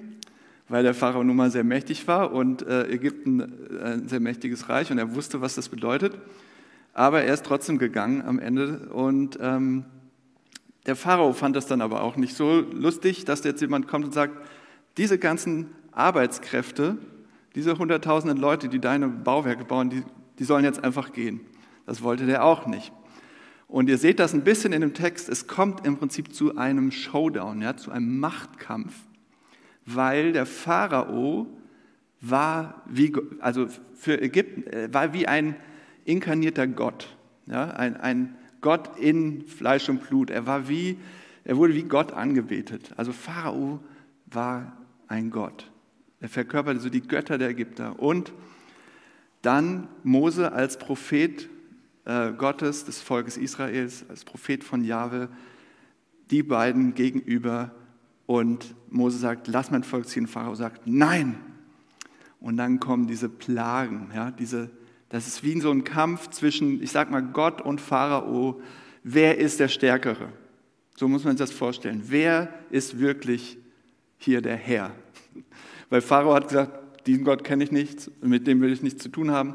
weil 0.69 0.83
der 0.83 0.95
Pharao 0.95 1.23
nun 1.23 1.37
mal 1.37 1.51
sehr 1.51 1.65
mächtig 1.65 2.09
war 2.09 2.33
und 2.33 2.67
äh, 2.67 2.89
Ägypten 2.89 3.41
äh, 3.41 3.85
ein 3.85 4.09
sehr 4.09 4.21
mächtiges 4.21 4.69
Reich 4.69 4.91
und 4.91 4.99
er 4.99 5.15
wusste, 5.15 5.41
was 5.41 5.55
das 5.55 5.69
bedeutet. 5.69 6.17
Aber 6.95 7.23
er 7.23 7.33
ist 7.33 7.47
trotzdem 7.47 7.79
gegangen 7.79 8.23
am 8.23 8.39
Ende 8.39 8.89
und 8.93 9.39
ähm, 9.41 9.85
der 10.87 10.97
Pharao 10.97 11.33
fand 11.33 11.57
das 11.57 11.67
dann 11.67 11.81
aber 11.81 12.03
auch 12.03 12.17
nicht 12.17 12.37
so 12.37 12.61
lustig, 12.61 13.25
dass 13.25 13.45
jetzt 13.45 13.61
jemand 13.61 13.87
kommt 13.89 14.05
und 14.05 14.15
sagt, 14.15 14.37
diese 14.97 15.19
ganzen 15.19 15.69
Arbeitskräfte, 15.93 16.99
diese 17.55 17.79
hunderttausenden 17.79 18.39
Leute, 18.39 18.69
die 18.69 18.81
deine 18.81 19.09
Bauwerke 19.09 19.65
bauen, 19.65 19.91
die, 19.91 20.03
die 20.39 20.45
sollen 20.45 20.65
jetzt 20.65 20.83
einfach 20.83 21.13
gehen. 21.13 21.41
Das 21.87 22.03
wollte 22.03 22.27
der 22.27 22.45
auch 22.45 22.67
nicht. 22.67 22.93
Und 23.69 23.89
ihr 23.89 23.99
seht 23.99 24.19
das 24.19 24.35
ein 24.35 24.45
bisschen 24.45 24.73
in 24.73 24.83
dem 24.83 24.93
Text, 24.93 25.29
es 25.29 25.47
kommt 25.47 25.87
im 25.87 25.97
Prinzip 25.97 26.35
zu 26.35 26.57
einem 26.57 26.91
Showdown, 26.91 27.63
ja, 27.63 27.77
zu 27.77 27.91
einem 27.91 28.21
Machtkampf, 28.21 28.95
weil 29.87 30.33
der 30.33 30.47
Pharao 30.47 31.47
war 32.21 32.83
wie, 32.87 33.15
also 33.41 33.69
für 33.95 34.21
Ägypten, 34.21 34.65
äh, 34.65 34.93
war 34.93 35.15
wie 35.15 35.27
ein 35.27 35.57
inkarnierter 36.05 36.67
Gott, 36.67 37.17
ja, 37.47 37.65
ein, 37.71 37.97
ein 37.97 38.37
Gott 38.63 38.99
in 38.99 39.47
Fleisch 39.47 39.89
und 39.91 40.09
Blut. 40.09 40.31
Er 40.31 40.47
war 40.47 40.69
wie, 40.69 40.99
er 41.45 41.59
wurde 41.59 41.75
wie 41.75 41.83
Gott 41.83 42.13
angebetet. 42.13 42.93
Also 42.97 43.13
Pharao 43.13 43.81
war 44.27 44.77
ein 45.09 45.31
Gott. 45.31 45.71
Er 46.21 46.31
verkörperte 46.31 46.81
so 46.81 46.89
die 46.89 47.03
Götter 47.03 47.37
der 47.37 47.51
Ägypter. 47.51 47.99
Und 47.99 48.33
Dann 49.43 49.89
Mose 50.05 50.53
als 50.53 50.79
Prophet 50.79 51.49
äh, 52.05 52.33
Gottes, 52.33 52.85
des 52.85 53.01
Volkes 53.01 53.37
Israels, 53.37 54.05
als 54.09 54.25
Prophet 54.25 54.65
von 54.65 54.85
Jahwe, 54.85 55.29
die 56.31 56.45
beiden 56.45 56.95
gegenüber. 56.95 57.73
Und 58.27 58.75
Mose 58.89 59.19
sagt, 59.19 59.49
lass 59.49 59.71
mein 59.73 59.83
Volk 59.83 60.09
ziehen. 60.09 60.29
Pharao 60.29 60.55
sagt, 60.55 60.87
nein. 60.87 61.37
Und 62.41 62.57
dann 62.57 62.81
kommen 62.81 63.07
diese 63.07 63.29
Plagen, 63.29 64.11
ja, 64.15 64.31
diese, 64.31 64.71
das 65.13 65.27
ist 65.27 65.45
wie 65.45 65.61
so 65.61 65.71
ein 65.71 65.85
Kampf 65.85 66.31
zwischen, 66.31 66.83
ich 66.83 66.91
sag 66.91 67.11
mal, 67.11 67.21
Gott 67.21 67.61
und 67.61 67.83
Pharao. 67.83 68.63
Wer 69.05 69.37
ist 69.37 69.61
der 69.61 69.69
Stärkere? 69.69 70.31
So 70.97 71.07
muss 71.07 71.23
man 71.25 71.37
sich 71.37 71.47
das 71.47 71.53
vorstellen. 71.53 72.05
Wer 72.07 72.49
ist 72.71 72.99
wirklich 72.99 73.59
hier 74.17 74.41
der 74.41 74.57
Herr? 74.57 74.93
Weil 75.91 76.01
Pharao 76.01 76.33
hat 76.33 76.49
gesagt, 76.49 77.07
diesen 77.07 77.25
Gott 77.25 77.45
kenne 77.45 77.63
ich 77.63 77.71
nicht, 77.71 78.11
mit 78.25 78.47
dem 78.47 78.63
will 78.63 78.73
ich 78.73 78.83
nichts 78.83 79.03
zu 79.03 79.11
tun 79.11 79.31
haben. 79.31 79.55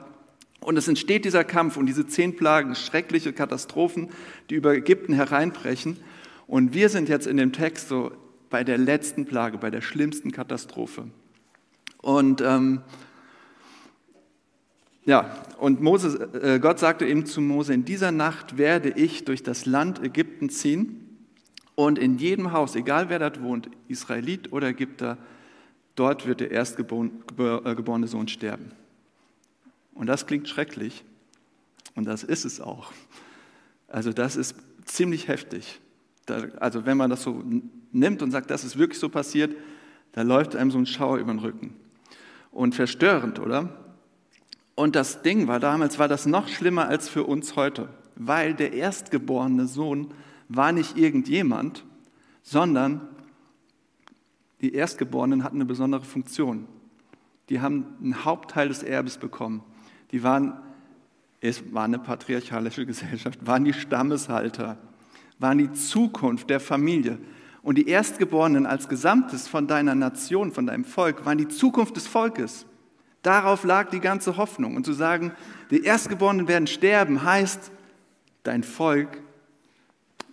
Und 0.60 0.78
es 0.78 0.88
entsteht 0.88 1.26
dieser 1.26 1.44
Kampf 1.44 1.76
und 1.76 1.88
diese 1.88 2.06
zehn 2.06 2.36
Plagen, 2.36 2.76
schreckliche 2.76 3.34
Katastrophen, 3.34 4.10
die 4.52 4.56
über 4.56 4.76
Ägypten 4.76 5.14
hereinbrechen. 5.14 5.98
Und 6.46 6.76
wir 6.76 6.90
sind 6.90 7.10
jetzt 7.10 7.26
in 7.26 7.38
dem 7.38 7.52
Text 7.52 7.88
so 7.88 8.12
bei 8.52 8.64
der 8.64 8.78
letzten 8.78 9.26
Plage, 9.26 9.58
bei 9.58 9.72
der 9.72 9.82
schlimmsten 9.82 10.32
Katastrophe. 10.32 11.10
Und 12.04 12.42
ähm, 12.42 12.84
ja, 15.08 15.34
und 15.58 15.82
Mose, 15.82 16.30
äh, 16.34 16.60
Gott 16.60 16.80
sagte 16.80 17.06
eben 17.06 17.26
zu 17.26 17.40
Mose, 17.40 17.74
in 17.74 17.86
dieser 17.86 18.12
Nacht 18.12 18.58
werde 18.58 18.90
ich 18.90 19.24
durch 19.24 19.42
das 19.42 19.66
Land 19.66 20.04
Ägypten 20.04 20.50
ziehen 20.50 21.18
und 21.76 21.98
in 21.98 22.18
jedem 22.18 22.52
Haus, 22.52 22.76
egal 22.76 23.10
wer 23.10 23.18
dort 23.18 23.42
wohnt, 23.42 23.70
Israelit 23.88 24.52
oder 24.52 24.68
Ägypter, 24.68 25.18
dort 25.96 26.28
wird 26.28 26.42
der 26.42 26.52
erstgeborene 26.52 28.06
äh, 28.06 28.08
Sohn 28.08 28.28
sterben. 28.28 28.74
Und 29.94 30.08
das 30.08 30.28
klingt 30.28 30.50
schrecklich. 30.50 31.06
Und 31.96 32.06
das 32.06 32.24
ist 32.24 32.44
es 32.44 32.60
auch. 32.60 32.92
Also 33.88 34.12
das 34.12 34.36
ist 34.36 34.58
ziemlich 34.84 35.30
heftig. 35.30 35.80
also 36.60 36.86
wenn 36.86 36.98
man 36.98 37.10
das 37.10 37.24
so 37.24 37.42
nimmt 37.94 38.22
und 38.22 38.32
sagt, 38.32 38.52
das 38.52 38.66
ist 38.66 38.78
wirklich 38.78 39.00
so 39.00 39.08
passiert, 39.08 39.56
da 40.12 40.24
läuft 40.24 40.58
einem 40.58 40.70
so 40.70 40.78
ein 40.78 40.86
Schauer 40.86 41.18
über 41.18 41.32
den 41.32 41.40
Rücken. 41.40 41.76
Und 42.52 42.76
verstörend, 42.76 43.40
oder? 43.40 43.87
Und 44.78 44.96
das 44.96 45.24
Ding 45.24 45.48
war, 45.48 45.60
damals 45.60 45.98
war 45.98 46.08
das 46.08 46.28
noch 46.28 46.48
schlimmer 46.48 46.88
als 46.88 47.10
für 47.10 47.24
uns 47.24 47.56
heute, 47.56 47.90
weil 48.16 48.54
der 48.54 48.74
erstgeborene 48.74 49.66
Sohn 49.66 50.14
war 50.50 50.72
nicht 50.72 50.96
irgendjemand, 50.96 51.84
sondern 52.44 53.02
die 54.62 54.76
Erstgeborenen 54.76 55.44
hatten 55.44 55.56
eine 55.56 55.66
besondere 55.66 56.04
Funktion. 56.04 56.68
Die 57.50 57.60
haben 57.60 57.88
einen 58.04 58.24
Hauptteil 58.24 58.68
des 58.68 58.84
Erbes 58.84 59.18
bekommen. 59.18 59.64
Die 60.12 60.22
waren, 60.22 60.54
es 61.42 61.74
war 61.74 61.86
eine 61.86 61.98
patriarchalische 61.98 62.86
Gesellschaft, 62.86 63.48
waren 63.48 63.66
die 63.66 63.74
Stammeshalter, 63.74 64.78
waren 65.40 65.58
die 65.58 65.72
Zukunft 65.72 66.52
der 66.52 66.60
Familie. 66.60 67.18
Und 67.64 67.80
die 67.80 67.88
Erstgeborenen 67.88 68.68
als 68.68 68.88
Gesamtes 68.88 69.48
von 69.48 69.66
deiner 69.66 69.96
Nation, 69.96 70.52
von 70.52 70.68
deinem 70.68 70.86
Volk, 70.86 71.26
waren 71.26 71.40
die 71.40 71.48
Zukunft 71.48 71.96
des 71.96 72.06
Volkes. 72.06 72.68
Darauf 73.22 73.64
lag 73.64 73.90
die 73.90 74.00
ganze 74.00 74.38
Hoffnung. 74.38 74.76
Und 74.76 74.86
zu 74.86 74.94
sagen, 74.94 75.32
die 75.72 75.84
Erstgeborenen 75.84 76.48
werden 76.48 76.68
sterben, 76.68 77.24
heißt, 77.24 77.72
dein 78.44 78.64
Volk 78.64 79.22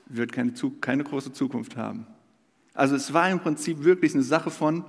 wird 0.07 0.33
keine, 0.33 0.53
keine 0.81 1.05
große 1.05 1.33
Zukunft 1.33 1.77
haben. 1.77 2.07
Also 2.75 2.97
es 2.97 3.13
war 3.13 3.31
im 3.31 3.41
Prinzip 3.41 3.85
wirklich 3.85 4.15
eine 4.15 4.23
Sache 4.23 4.51
von 4.51 4.85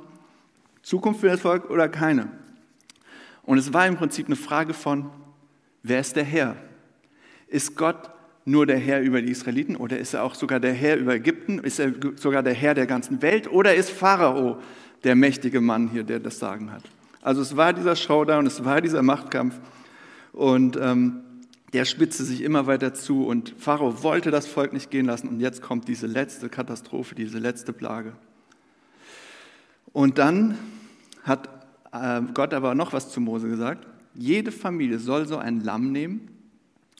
Zukunft 0.81 1.21
für 1.21 1.29
das 1.29 1.41
Volk 1.41 1.69
oder 1.69 1.89
keine. 1.89 2.29
Und 3.43 3.57
es 3.57 3.73
war 3.73 3.87
im 3.87 3.95
Prinzip 3.95 4.27
eine 4.27 4.35
Frage 4.35 4.73
von, 4.73 5.09
wer 5.83 5.99
ist 5.99 6.15
der 6.15 6.23
Herr? 6.23 6.55
Ist 7.47 7.75
Gott 7.75 8.09
nur 8.43 8.65
der 8.65 8.77
Herr 8.77 9.01
über 9.01 9.21
die 9.21 9.31
Israeliten 9.31 9.75
oder 9.75 9.97
ist 9.97 10.13
er 10.13 10.23
auch 10.23 10.35
sogar 10.35 10.59
der 10.59 10.73
Herr 10.73 10.97
über 10.97 11.15
Ägypten? 11.15 11.59
Ist 11.59 11.79
er 11.79 11.93
sogar 12.15 12.43
der 12.43 12.53
Herr 12.53 12.73
der 12.73 12.85
ganzen 12.85 13.21
Welt 13.21 13.51
oder 13.51 13.73
ist 13.75 13.89
Pharao 13.89 14.59
der 15.03 15.15
mächtige 15.15 15.61
Mann 15.61 15.87
hier, 15.89 16.03
der 16.03 16.19
das 16.19 16.39
Sagen 16.39 16.71
hat? 16.71 16.83
Also 17.25 17.41
es 17.41 17.57
war 17.57 17.73
dieser 17.73 17.95
Showdown, 17.95 18.45
es 18.45 18.65
war 18.65 18.81
dieser 18.81 19.01
Machtkampf 19.01 19.59
und 20.31 20.77
ähm, 20.79 21.23
der 21.73 21.85
spitzte 21.85 22.23
sich 22.23 22.43
immer 22.43 22.67
weiter 22.67 22.93
zu 22.93 23.25
und 23.25 23.55
Pharao 23.57 24.03
wollte 24.03 24.29
das 24.29 24.45
Volk 24.45 24.73
nicht 24.73 24.91
gehen 24.91 25.07
lassen 25.07 25.29
und 25.29 25.39
jetzt 25.39 25.63
kommt 25.63 25.87
diese 25.87 26.05
letzte 26.05 26.49
Katastrophe, 26.49 27.15
diese 27.15 27.39
letzte 27.39 27.73
Plage. 27.73 28.13
Und 29.91 30.19
dann 30.19 30.59
hat 31.23 31.49
äh, 31.91 32.21
Gott 32.35 32.53
aber 32.53 32.75
noch 32.75 32.93
was 32.93 33.09
zu 33.09 33.19
Mose 33.19 33.49
gesagt. 33.49 33.87
Jede 34.13 34.51
Familie 34.51 34.99
soll 34.99 35.27
so 35.27 35.37
ein 35.37 35.61
Lamm 35.61 35.91
nehmen, 35.91 36.29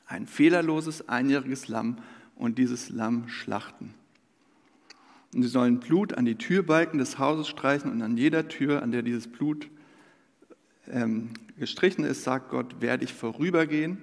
ein 0.08 0.26
fehlerloses 0.26 1.08
einjähriges 1.08 1.68
Lamm 1.68 1.98
und 2.36 2.58
dieses 2.58 2.90
Lamm 2.90 3.28
schlachten. 3.28 3.94
Und 5.36 5.44
sie 5.44 5.50
sollen 5.50 5.80
Blut 5.80 6.16
an 6.16 6.26
die 6.26 6.34
Türbalken 6.34 6.98
des 6.98 7.20
Hauses 7.20 7.48
streichen 7.48 7.92
und 7.92 8.02
an 8.02 8.18
jeder 8.18 8.48
Tür, 8.48 8.82
an 8.82 8.92
der 8.92 9.04
dieses 9.04 9.28
Blut 9.28 9.70
ähm, 10.92 11.30
gestrichen 11.58 12.04
ist, 12.04 12.24
sagt 12.24 12.50
Gott, 12.50 12.82
werde 12.82 13.04
ich 13.04 13.14
vorübergehen, 13.14 13.98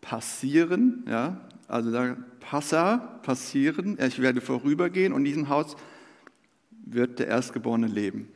passieren, 0.00 1.04
ja, 1.08 1.40
also 1.68 1.90
da 1.90 2.16
Passa, 2.40 2.98
passieren, 3.22 3.98
ich 3.98 4.20
werde 4.20 4.40
vorübergehen 4.40 5.12
und 5.12 5.20
in 5.20 5.24
diesem 5.24 5.48
Haus 5.48 5.76
wird 6.70 7.18
der 7.18 7.28
Erstgeborene 7.28 7.86
leben. 7.86 8.28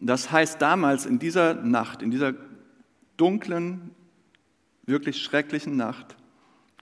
Das 0.00 0.30
heißt, 0.30 0.60
damals 0.60 1.06
in 1.06 1.18
dieser 1.18 1.54
Nacht, 1.54 2.02
in 2.02 2.10
dieser 2.10 2.34
dunklen, 3.16 3.92
wirklich 4.84 5.22
schrecklichen 5.22 5.76
Nacht, 5.76 6.16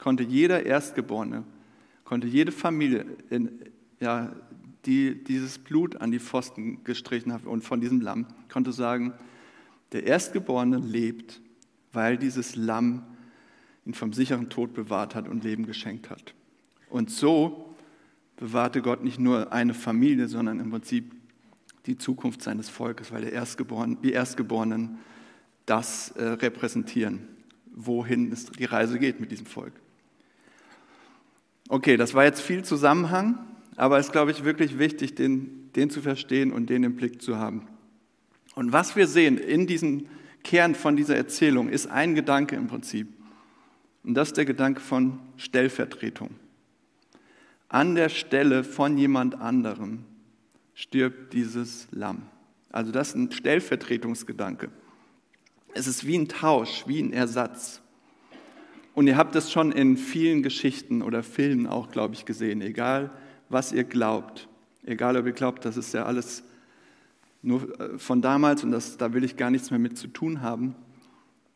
konnte 0.01 0.23
jeder 0.23 0.65
Erstgeborene, 0.65 1.45
konnte 2.05 2.27
jede 2.27 2.51
Familie, 2.51 3.05
in, 3.29 3.61
ja, 4.01 4.33
die 4.87 5.23
dieses 5.23 5.59
Blut 5.59 6.01
an 6.01 6.11
die 6.11 6.21
Pfosten 6.21 6.85
gestrichen 6.85 7.33
hat 7.33 7.45
und 7.45 7.63
von 7.63 7.81
diesem 7.81 8.01
Lamm, 8.01 8.27
konnte 8.51 8.73
sagen, 8.73 9.13
der 9.93 10.05
Erstgeborene 10.05 10.79
lebt, 10.79 11.41
weil 11.93 12.17
dieses 12.17 12.57
Lamm 12.57 13.03
ihn 13.85 13.95
vom 13.95 14.13
sicheren 14.13 14.49
Tod 14.49 14.75
bewahrt 14.75 15.15
hat 15.15 15.29
und 15.29 15.45
Leben 15.45 15.67
geschenkt 15.67 16.11
hat. 16.11 16.35
Und 16.89 17.11
so 17.11 17.75
bewahrte 18.37 18.83
Gott 18.83 19.05
nicht 19.05 19.19
nur 19.19 19.53
eine 19.53 19.75
Familie, 19.75 20.29
sondern 20.29 20.61
im 20.61 20.71
Prinzip 20.71 21.13
die 21.87 21.97
Zukunft 21.97 22.43
seines 22.43 22.69
Volkes, 22.69 23.13
weil 23.13 23.25
Erstgeborenen, 23.25 24.01
die 24.03 24.13
Erstgeborenen 24.13 24.99
das 25.67 26.11
äh, 26.13 26.25
repräsentieren, 26.25 27.29
wohin 27.73 28.35
die 28.59 28.65
Reise 28.65 28.99
geht 28.99 29.21
mit 29.21 29.31
diesem 29.31 29.47
Volk. 29.47 29.73
Okay, 31.69 31.97
das 31.97 32.15
war 32.15 32.25
jetzt 32.25 32.41
viel 32.41 32.65
Zusammenhang, 32.65 33.39
aber 33.81 33.99
es 33.99 34.07
ist, 34.07 34.13
glaube 34.13 34.31
ich, 34.31 34.45
wirklich 34.45 34.79
wichtig, 34.79 35.15
den, 35.15 35.73
den 35.75 35.89
zu 35.89 36.03
verstehen 36.03 36.53
und 36.53 36.69
den 36.69 36.85
im 36.85 36.97
Blick 36.97 37.23
zu 37.23 37.39
haben. 37.39 37.67
Und 38.55 38.75
was 38.75 38.95
wir 38.95 39.07
sehen 39.07 39.39
in 39.39 39.67
diesem 39.67 40.07
Kern 40.45 40.75
von 40.75 40.97
dieser 40.97 41.17
Erzählung 41.17 41.71
ist 41.71 41.87
ein 41.87 42.15
Gedanke 42.15 42.57
im 42.57 42.67
Prinzip. 42.67 43.09
Und 44.05 44.13
das 44.13 44.29
ist 44.29 44.37
der 44.37 44.45
Gedanke 44.45 44.83
von 44.83 45.19
Stellvertretung. 45.39 46.29
An 47.71 47.95
der 47.95 48.11
Stelle 48.11 48.65
von 48.65 48.99
jemand 48.99 49.41
anderem 49.41 50.05
stirbt 50.75 51.33
dieses 51.33 51.89
Lamm. 51.91 52.27
Also 52.71 52.93
das 52.93 53.09
ist 53.09 53.15
ein 53.15 53.33
Stellvertretungsgedanke. 53.33 54.69
Es 55.73 55.87
ist 55.87 56.07
wie 56.07 56.19
ein 56.19 56.29
Tausch, 56.29 56.85
wie 56.87 57.01
ein 57.01 57.15
Ersatz. 57.15 57.81
Und 58.95 59.07
ihr 59.07 59.17
habt 59.17 59.35
das 59.35 59.51
schon 59.51 59.73
in 59.73 59.97
vielen 59.97 60.43
Geschichten 60.43 61.01
oder 61.01 61.23
Filmen 61.23 61.67
auch, 61.67 61.91
glaube 61.91 62.13
ich, 62.13 62.27
gesehen. 62.27 62.61
Egal, 62.61 63.11
was 63.51 63.73
ihr 63.73 63.85
glaubt. 63.85 64.49
Egal, 64.85 65.17
ob 65.17 65.27
ihr 65.27 65.33
glaubt, 65.33 65.65
das 65.67 65.77
ist 65.77 65.93
ja 65.93 66.07
alles 66.07 66.43
nur 67.43 67.79
äh, 67.81 67.99
von 67.99 68.23
damals 68.23 68.65
und 68.65 68.71
das, 68.71 68.97
da 68.97 69.13
will 69.13 69.25
ich 69.25 69.37
gar 69.37 69.51
nichts 69.51 69.71
mehr 69.71 69.81
mit 69.81 69.99
zu 69.99 70.09
tun 70.09 70.41
haben. 70.41 70.75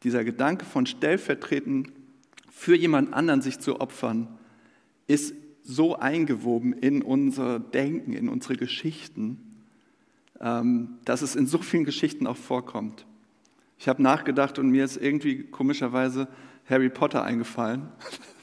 Dieser 0.03 0.25
Gedanke 0.25 0.67
von 0.67 0.85
stellvertretend 0.85 1.91
für 2.51 2.77
jemand 2.77 3.15
anderen 3.15 3.41
sich 3.41 3.59
zu 3.59 3.81
opfern, 3.81 4.29
ist 5.07 5.35
so 5.63 5.97
eingewoben 5.97 6.73
in 6.73 7.03
unser 7.03 7.59
Denken, 7.59 8.13
in 8.13 8.29
unsere 8.29 8.57
Geschichten, 8.57 9.39
ähm, 10.41 10.99
dass 11.05 11.23
es 11.23 11.37
in 11.37 11.47
so 11.47 11.59
vielen 11.59 11.85
Geschichten 11.85 12.27
auch 12.27 12.37
vorkommt. 12.37 13.07
Ich 13.79 13.89
habe 13.89 14.03
nachgedacht 14.03 14.59
und 14.59 14.71
mir 14.71 14.85
ist 14.85 14.97
irgendwie 14.97 15.45
komischerweise 15.45 16.29
Harry 16.69 16.91
Potter 16.91 17.25
eingefallen, 17.25 17.89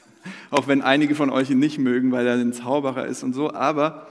auch 0.50 0.68
wenn 0.68 0.82
einige 0.82 1.14
von 1.14 1.30
euch 1.30 1.50
ihn 1.50 1.58
nicht 1.58 1.78
mögen, 1.78 2.12
weil 2.12 2.26
er 2.26 2.34
ein 2.34 2.52
Zauberer 2.52 3.06
ist 3.06 3.22
und 3.22 3.32
so. 3.32 3.52
Aber 3.52 4.08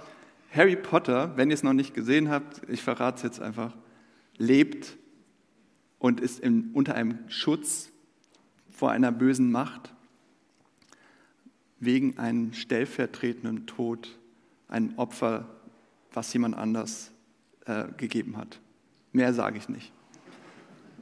Harry 0.53 0.75
Potter, 0.75 1.31
wenn 1.35 1.49
ihr 1.49 1.53
es 1.53 1.63
noch 1.63 1.73
nicht 1.73 1.93
gesehen 1.93 2.29
habt, 2.29 2.61
ich 2.69 2.81
verrate 2.81 3.17
es 3.17 3.23
jetzt 3.23 3.41
einfach, 3.41 3.73
lebt 4.37 4.97
und 5.99 6.19
ist 6.19 6.39
in, 6.39 6.71
unter 6.73 6.95
einem 6.95 7.19
Schutz 7.29 7.89
vor 8.71 8.91
einer 8.91 9.11
bösen 9.11 9.51
Macht 9.51 9.93
wegen 11.79 12.17
einem 12.17 12.53
stellvertretenden 12.53 13.65
Tod, 13.65 14.17
ein 14.67 14.97
Opfer, 14.97 15.47
was 16.13 16.31
jemand 16.33 16.55
anders 16.55 17.11
äh, 17.65 17.85
gegeben 17.97 18.37
hat. 18.37 18.59
Mehr 19.13 19.33
sage 19.33 19.57
ich 19.57 19.69
nicht. 19.69 19.91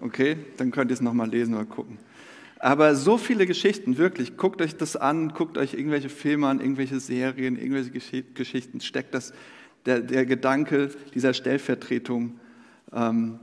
Okay, 0.01 0.38
dann 0.58 0.72
könnt 0.72 0.92
ihr 0.92 0.94
es 0.94 1.01
nochmal 1.01 1.30
lesen 1.30 1.54
oder 1.54 1.66
gucken. 1.66 1.98
Aber 2.60 2.94
so 2.96 3.18
viele 3.18 3.48
Geschichten, 3.48 3.98
wirklich, 3.98 4.36
guckt 4.36 4.62
euch 4.62 4.75
das 4.75 4.98
an, 4.98 5.30
guckt 5.30 5.58
euch 5.58 5.74
irgendwelche 5.74 6.10
Filme 6.10 6.48
an, 6.48 6.60
irgendwelche 6.60 7.00
Serien, 7.00 7.58
irgendwelche 7.58 8.24
Geschichten, 8.24 8.82
steckt 8.82 9.13
das, 9.13 9.34
der, 9.86 10.01
der 10.01 10.25
Gedanke 10.25 10.92
dieser 11.13 11.34
Stellvertretung 11.34 12.38
ähm, 12.92 13.39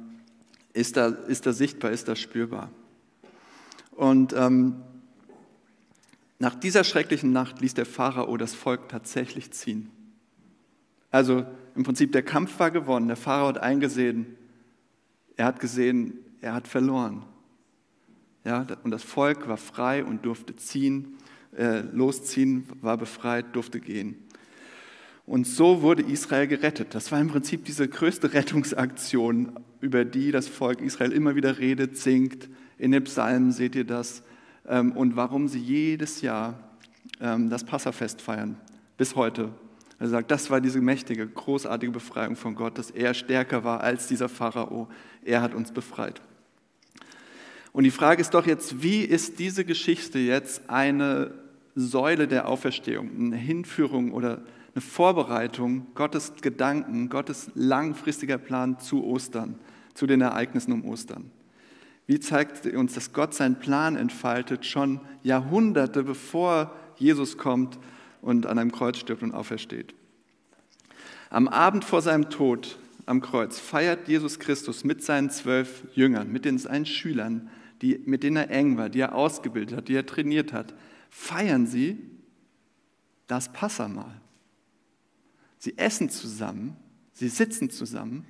ist, 0.74 0.98
da, 0.98 1.06
ist 1.06 1.46
da 1.46 1.54
sichtbar, 1.54 1.92
ist 1.92 2.08
da 2.08 2.14
spürbar. 2.14 2.70
Und 3.92 4.34
ähm, 4.34 4.82
nach 6.38 6.54
dieser 6.54 6.84
schrecklichen 6.84 7.32
Nacht 7.32 7.62
ließ 7.62 7.72
der 7.72 7.86
Pharao 7.86 8.36
das 8.36 8.54
Volk 8.54 8.90
tatsächlich 8.90 9.50
ziehen. 9.52 9.90
Also 11.10 11.46
im 11.74 11.84
Prinzip 11.84 12.12
der 12.12 12.22
Kampf 12.22 12.58
war 12.58 12.70
gewonnen. 12.70 13.06
Der 13.08 13.16
Pharao 13.16 13.48
hat 13.48 13.58
eingesehen, 13.58 14.36
er 15.36 15.46
hat 15.46 15.60
gesehen, 15.60 16.18
er 16.42 16.52
hat 16.52 16.68
verloren. 16.68 17.22
Ja, 18.46 18.64
und 18.84 18.92
das 18.92 19.02
Volk 19.02 19.48
war 19.48 19.56
frei 19.56 20.04
und 20.04 20.24
durfte 20.24 20.54
ziehen, 20.54 21.16
äh, 21.58 21.80
losziehen, 21.80 22.68
war 22.80 22.96
befreit, 22.96 23.46
durfte 23.56 23.80
gehen. 23.80 24.14
Und 25.26 25.48
so 25.48 25.82
wurde 25.82 26.02
Israel 26.02 26.46
gerettet. 26.46 26.94
Das 26.94 27.10
war 27.10 27.20
im 27.20 27.26
Prinzip 27.26 27.64
diese 27.64 27.88
größte 27.88 28.34
Rettungsaktion, 28.34 29.58
über 29.80 30.04
die 30.04 30.30
das 30.30 30.46
Volk 30.46 30.80
Israel 30.80 31.10
immer 31.10 31.34
wieder 31.34 31.58
redet, 31.58 31.96
singt. 31.96 32.48
In 32.78 32.92
den 32.92 33.02
Psalmen 33.02 33.50
seht 33.50 33.74
ihr 33.74 33.84
das. 33.84 34.22
Ähm, 34.64 34.92
und 34.92 35.16
warum 35.16 35.48
sie 35.48 35.58
jedes 35.58 36.20
Jahr 36.20 36.78
ähm, 37.20 37.50
das 37.50 37.64
Passafest 37.64 38.22
feiern, 38.22 38.56
bis 38.96 39.16
heute. 39.16 39.48
Er 39.98 40.06
sagt, 40.06 40.30
das 40.30 40.50
war 40.50 40.60
diese 40.60 40.80
mächtige, 40.80 41.26
großartige 41.26 41.90
Befreiung 41.90 42.36
von 42.36 42.54
Gott, 42.54 42.78
dass 42.78 42.92
er 42.92 43.12
stärker 43.12 43.64
war 43.64 43.80
als 43.80 44.06
dieser 44.06 44.28
Pharao. 44.28 44.86
Er 45.24 45.42
hat 45.42 45.52
uns 45.52 45.72
befreit. 45.72 46.22
Und 47.76 47.84
die 47.84 47.90
Frage 47.90 48.22
ist 48.22 48.32
doch 48.32 48.46
jetzt, 48.46 48.82
wie 48.82 49.02
ist 49.02 49.38
diese 49.38 49.62
Geschichte 49.66 50.18
jetzt 50.18 50.70
eine 50.70 51.34
Säule 51.74 52.26
der 52.26 52.48
Auferstehung, 52.48 53.10
eine 53.14 53.36
Hinführung 53.36 54.12
oder 54.12 54.40
eine 54.74 54.80
Vorbereitung, 54.80 55.86
Gottes 55.94 56.32
Gedanken, 56.40 57.10
Gottes 57.10 57.50
langfristiger 57.54 58.38
Plan 58.38 58.78
zu 58.78 59.04
Ostern, 59.04 59.58
zu 59.92 60.06
den 60.06 60.22
Ereignissen 60.22 60.72
um 60.72 60.86
Ostern? 60.86 61.30
Wie 62.06 62.18
zeigt 62.18 62.64
uns, 62.64 62.94
dass 62.94 63.12
Gott 63.12 63.34
seinen 63.34 63.58
Plan 63.58 63.96
entfaltet, 63.96 64.64
schon 64.64 64.98
Jahrhunderte 65.22 66.02
bevor 66.02 66.74
Jesus 66.96 67.36
kommt 67.36 67.78
und 68.22 68.46
an 68.46 68.58
einem 68.58 68.72
Kreuz 68.72 68.96
stirbt 68.96 69.22
und 69.22 69.34
aufersteht? 69.34 69.94
Am 71.28 71.46
Abend 71.46 71.84
vor 71.84 72.00
seinem 72.00 72.30
Tod 72.30 72.78
am 73.04 73.20
Kreuz 73.20 73.60
feiert 73.60 74.08
Jesus 74.08 74.38
Christus 74.38 74.82
mit 74.82 75.02
seinen 75.02 75.28
zwölf 75.28 75.82
Jüngern, 75.92 76.32
mit 76.32 76.46
den, 76.46 76.56
seinen 76.56 76.86
Schülern 76.86 77.50
die, 77.82 78.00
mit 78.04 78.22
denen 78.22 78.36
er 78.36 78.50
eng 78.50 78.76
war, 78.76 78.88
die 78.88 79.00
er 79.00 79.14
ausgebildet 79.14 79.76
hat, 79.76 79.88
die 79.88 79.94
er 79.94 80.06
trainiert 80.06 80.52
hat, 80.52 80.74
feiern 81.10 81.66
sie 81.66 81.98
das 83.26 83.52
Passamal. 83.52 84.20
Sie 85.58 85.76
essen 85.78 86.10
zusammen, 86.10 86.76
sie 87.12 87.28
sitzen 87.28 87.70
zusammen, 87.70 88.24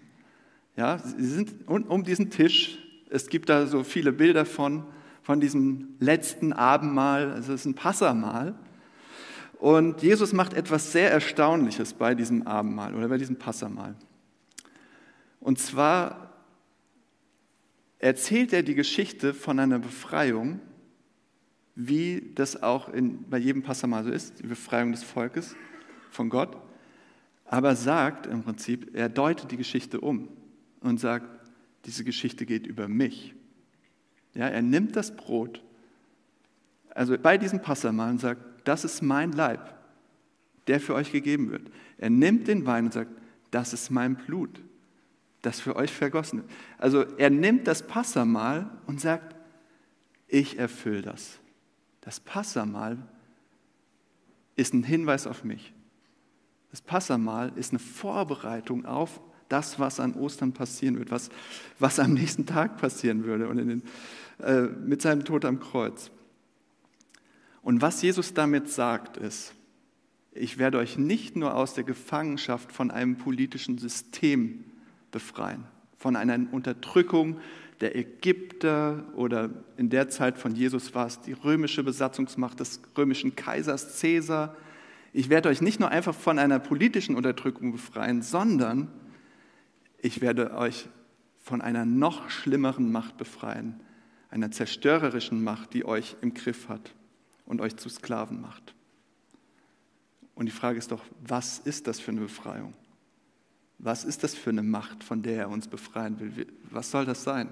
ja, 0.76 0.98
sie 0.98 1.26
sind 1.26 1.66
um 1.66 2.04
diesen 2.04 2.30
Tisch. 2.30 2.78
Es 3.08 3.28
gibt 3.28 3.48
da 3.48 3.66
so 3.66 3.82
viele 3.82 4.12
Bilder 4.12 4.44
von, 4.44 4.84
von 5.22 5.40
diesem 5.40 5.96
letzten 6.00 6.52
Abendmahl, 6.52 7.30
also 7.30 7.54
es 7.54 7.60
ist 7.60 7.66
ein 7.66 7.74
Passamal. 7.74 8.54
Und 9.58 10.02
Jesus 10.02 10.34
macht 10.34 10.52
etwas 10.52 10.92
sehr 10.92 11.10
Erstaunliches 11.10 11.94
bei 11.94 12.14
diesem 12.14 12.46
Abendmahl 12.46 12.94
oder 12.94 13.08
bei 13.08 13.16
diesem 13.16 13.36
Passamal. 13.36 13.94
Und 15.40 15.58
zwar 15.58 16.25
erzählt 17.98 18.52
er 18.52 18.62
die 18.62 18.74
Geschichte 18.74 19.34
von 19.34 19.58
einer 19.58 19.78
Befreiung, 19.78 20.60
wie 21.74 22.32
das 22.34 22.62
auch 22.62 22.88
in, 22.88 23.28
bei 23.28 23.38
jedem 23.38 23.62
Passamal 23.62 24.04
so 24.04 24.10
ist, 24.10 24.40
die 24.40 24.46
Befreiung 24.46 24.92
des 24.92 25.02
Volkes 25.02 25.54
von 26.10 26.30
Gott, 26.30 26.56
aber 27.44 27.76
sagt 27.76 28.26
im 28.26 28.42
Prinzip, 28.42 28.90
er 28.94 29.08
deutet 29.08 29.50
die 29.50 29.56
Geschichte 29.56 30.00
um 30.00 30.28
und 30.80 30.98
sagt, 30.98 31.28
diese 31.84 32.02
Geschichte 32.02 32.46
geht 32.46 32.66
über 32.66 32.88
mich. 32.88 33.34
Ja, 34.34 34.48
er 34.48 34.62
nimmt 34.62 34.96
das 34.96 35.14
Brot, 35.14 35.62
also 36.90 37.16
bei 37.18 37.38
diesem 37.38 37.60
Passamal 37.60 38.10
und 38.10 38.20
sagt, 38.20 38.40
das 38.64 38.84
ist 38.84 39.02
mein 39.02 39.32
Leib, 39.32 39.74
der 40.66 40.80
für 40.80 40.94
euch 40.94 41.12
gegeben 41.12 41.50
wird. 41.50 41.70
Er 41.98 42.10
nimmt 42.10 42.48
den 42.48 42.66
Wein 42.66 42.86
und 42.86 42.92
sagt, 42.92 43.10
das 43.50 43.72
ist 43.72 43.90
mein 43.90 44.16
Blut, 44.16 44.62
das 45.46 45.60
für 45.60 45.76
euch 45.76 45.92
vergossen 45.92 46.40
wird. 46.40 46.50
Also 46.76 47.02
er 47.18 47.30
nimmt 47.30 47.68
das 47.68 47.86
Passamal 47.86 48.68
und 48.86 49.00
sagt, 49.00 49.36
ich 50.26 50.58
erfülle 50.58 51.02
das. 51.02 51.38
Das 52.00 52.18
Passamal 52.18 52.98
ist 54.56 54.74
ein 54.74 54.82
Hinweis 54.82 55.26
auf 55.26 55.44
mich. 55.44 55.72
Das 56.72 56.80
Passamal 56.80 57.52
ist 57.54 57.70
eine 57.70 57.78
Vorbereitung 57.78 58.86
auf 58.86 59.20
das, 59.48 59.78
was 59.78 60.00
an 60.00 60.14
Ostern 60.14 60.52
passieren 60.52 60.98
wird, 60.98 61.12
was, 61.12 61.30
was 61.78 62.00
am 62.00 62.14
nächsten 62.14 62.46
Tag 62.46 62.78
passieren 62.78 63.24
würde 63.24 63.48
und 63.48 63.58
den, 63.58 63.82
äh, 64.42 64.62
mit 64.62 65.00
seinem 65.00 65.24
Tod 65.24 65.44
am 65.44 65.60
Kreuz. 65.60 66.10
Und 67.62 67.82
was 67.82 68.02
Jesus 68.02 68.34
damit 68.34 68.68
sagt, 68.68 69.16
ist, 69.16 69.54
ich 70.32 70.58
werde 70.58 70.78
euch 70.78 70.98
nicht 70.98 71.36
nur 71.36 71.54
aus 71.54 71.74
der 71.74 71.84
Gefangenschaft 71.84 72.72
von 72.72 72.90
einem 72.90 73.16
politischen 73.16 73.78
System 73.78 74.64
befreien. 75.10 75.64
Von 75.96 76.16
einer 76.16 76.38
Unterdrückung 76.52 77.40
der 77.80 77.96
Ägypter 77.96 79.04
oder 79.14 79.50
in 79.76 79.90
der 79.90 80.08
Zeit 80.08 80.38
von 80.38 80.54
Jesus 80.54 80.94
war 80.94 81.06
es 81.06 81.20
die 81.20 81.32
römische 81.32 81.82
Besatzungsmacht 81.82 82.60
des 82.60 82.80
römischen 82.96 83.36
Kaisers 83.36 84.00
Caesar. 84.00 84.56
Ich 85.12 85.28
werde 85.28 85.48
euch 85.48 85.60
nicht 85.60 85.80
nur 85.80 85.90
einfach 85.90 86.14
von 86.14 86.38
einer 86.38 86.58
politischen 86.58 87.16
Unterdrückung 87.16 87.72
befreien, 87.72 88.22
sondern 88.22 88.88
ich 89.98 90.20
werde 90.20 90.54
euch 90.54 90.88
von 91.42 91.60
einer 91.60 91.84
noch 91.84 92.28
schlimmeren 92.30 92.90
Macht 92.90 93.16
befreien, 93.16 93.80
einer 94.30 94.50
zerstörerischen 94.50 95.42
Macht, 95.44 95.74
die 95.74 95.84
euch 95.84 96.16
im 96.20 96.34
Griff 96.34 96.68
hat 96.68 96.94
und 97.44 97.60
euch 97.60 97.76
zu 97.76 97.88
Sklaven 97.88 98.40
macht. 98.40 98.74
Und 100.34 100.46
die 100.46 100.52
Frage 100.52 100.78
ist 100.78 100.92
doch, 100.92 101.02
was 101.26 101.58
ist 101.58 101.86
das 101.86 102.00
für 102.00 102.10
eine 102.10 102.20
Befreiung? 102.20 102.74
Was 103.78 104.04
ist 104.04 104.24
das 104.24 104.34
für 104.34 104.50
eine 104.50 104.62
Macht, 104.62 105.04
von 105.04 105.22
der 105.22 105.38
er 105.38 105.48
uns 105.50 105.68
befreien 105.68 106.18
will? 106.18 106.46
Was 106.70 106.90
soll 106.90 107.04
das 107.04 107.22
sein? 107.24 107.48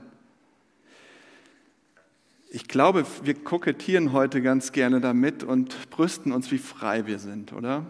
Ich 2.49 2.69
glaube, 2.69 3.05
wir 3.25 3.35
kokettieren 3.35 4.13
heute 4.13 4.41
ganz 4.41 4.73
gerne 4.73 5.01
damit 5.01 5.43
und 5.43 5.91
brüsten 5.91 6.33
uns, 6.33 6.51
wie 6.53 6.59
frei 6.59 7.07
wir 7.07 7.19
sind, 7.19 7.53
oder? 7.53 7.85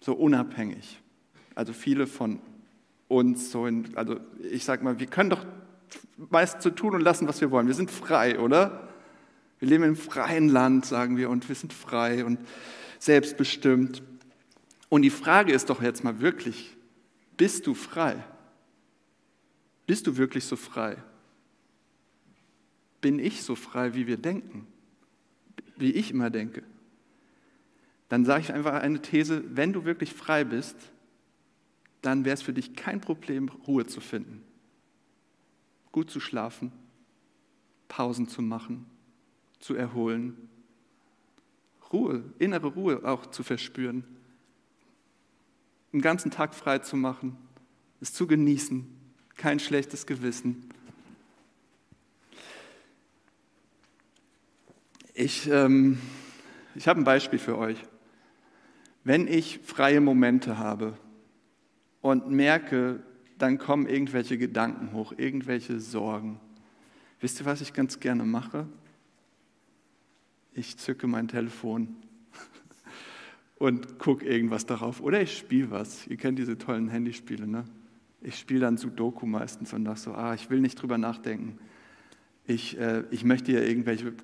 So 0.00 0.14
unabhängig. 0.14 1.00
Also 1.54 1.72
viele 1.72 2.06
von 2.06 2.40
uns, 3.08 3.50
so 3.50 3.66
in, 3.66 3.96
also 3.96 4.20
ich 4.50 4.64
sage 4.64 4.84
mal, 4.84 4.98
wir 4.98 5.06
können 5.06 5.30
doch 5.30 5.44
meist 6.30 6.62
so 6.62 6.70
tun 6.70 6.94
und 6.94 7.00
lassen, 7.00 7.28
was 7.28 7.40
wir 7.40 7.50
wollen. 7.50 7.66
Wir 7.66 7.74
sind 7.74 7.90
frei, 7.90 8.38
oder? 8.38 8.88
Wir 9.58 9.68
leben 9.68 9.84
im 9.84 9.96
freien 9.96 10.48
Land, 10.48 10.86
sagen 10.86 11.16
wir, 11.16 11.28
und 11.28 11.48
wir 11.48 11.54
sind 11.54 11.72
frei 11.72 12.24
und 12.24 12.38
selbstbestimmt. 12.98 14.02
Und 14.88 15.02
die 15.02 15.10
Frage 15.10 15.52
ist 15.52 15.70
doch 15.70 15.82
jetzt 15.82 16.04
mal 16.04 16.20
wirklich, 16.20 16.76
bist 17.36 17.66
du 17.66 17.74
frei? 17.74 18.22
Bist 19.86 20.06
du 20.06 20.16
wirklich 20.16 20.44
so 20.44 20.56
frei? 20.56 20.96
Bin 23.00 23.18
ich 23.18 23.42
so 23.42 23.54
frei, 23.54 23.94
wie 23.94 24.06
wir 24.06 24.16
denken? 24.16 24.66
Wie 25.76 25.92
ich 25.92 26.10
immer 26.10 26.30
denke? 26.30 26.62
Dann 28.08 28.24
sage 28.24 28.42
ich 28.42 28.52
einfach 28.52 28.74
eine 28.74 29.00
These, 29.02 29.42
wenn 29.56 29.72
du 29.72 29.84
wirklich 29.84 30.12
frei 30.12 30.44
bist, 30.44 30.76
dann 32.02 32.24
wäre 32.24 32.34
es 32.34 32.42
für 32.42 32.52
dich 32.52 32.74
kein 32.74 33.00
Problem, 33.00 33.48
Ruhe 33.48 33.86
zu 33.86 34.00
finden, 34.00 34.42
gut 35.92 36.10
zu 36.10 36.20
schlafen, 36.20 36.72
Pausen 37.88 38.28
zu 38.28 38.42
machen, 38.42 38.86
zu 39.60 39.74
erholen, 39.74 40.48
Ruhe, 41.92 42.24
innere 42.38 42.68
Ruhe 42.68 43.04
auch 43.04 43.26
zu 43.26 43.42
verspüren 43.42 44.04
einen 45.92 46.02
ganzen 46.02 46.30
Tag 46.30 46.54
frei 46.54 46.78
zu 46.78 46.96
machen, 46.96 47.36
es 48.00 48.12
zu 48.12 48.26
genießen, 48.26 48.86
kein 49.36 49.60
schlechtes 49.60 50.06
Gewissen. 50.06 50.68
Ich, 55.14 55.48
ähm, 55.50 55.98
ich 56.74 56.88
habe 56.88 57.00
ein 57.00 57.04
Beispiel 57.04 57.38
für 57.38 57.58
euch. 57.58 57.78
Wenn 59.04 59.26
ich 59.28 59.60
freie 59.62 60.00
Momente 60.00 60.58
habe 60.58 60.96
und 62.00 62.30
merke, 62.30 63.02
dann 63.36 63.58
kommen 63.58 63.86
irgendwelche 63.86 64.38
Gedanken 64.38 64.92
hoch, 64.92 65.12
irgendwelche 65.16 65.80
Sorgen. 65.80 66.40
Wisst 67.20 67.40
ihr, 67.40 67.46
was 67.46 67.60
ich 67.60 67.74
ganz 67.74 68.00
gerne 68.00 68.24
mache? 68.24 68.66
Ich 70.54 70.78
zücke 70.78 71.06
mein 71.06 71.28
Telefon 71.28 71.96
und 73.62 74.00
gucke 74.00 74.26
irgendwas 74.26 74.66
darauf. 74.66 75.00
Oder 75.00 75.22
ich 75.22 75.38
spiele 75.38 75.70
was. 75.70 76.08
Ihr 76.08 76.16
kennt 76.16 76.36
diese 76.36 76.58
tollen 76.58 76.88
Handyspiele, 76.88 77.46
ne? 77.46 77.62
Ich 78.20 78.36
spiele 78.36 78.58
dann 78.58 78.76
Sudoku 78.76 79.24
meistens 79.24 79.72
und 79.72 79.84
dachte 79.84 80.00
so, 80.00 80.14
ah, 80.14 80.34
ich 80.34 80.50
will 80.50 80.60
nicht 80.60 80.82
drüber 80.82 80.98
nachdenken. 80.98 81.60
ich, 82.44 82.76
äh, 82.76 83.04
ich 83.12 83.22
möchte 83.22 83.52
hier 83.52 83.64
irgendwelche 83.64 84.14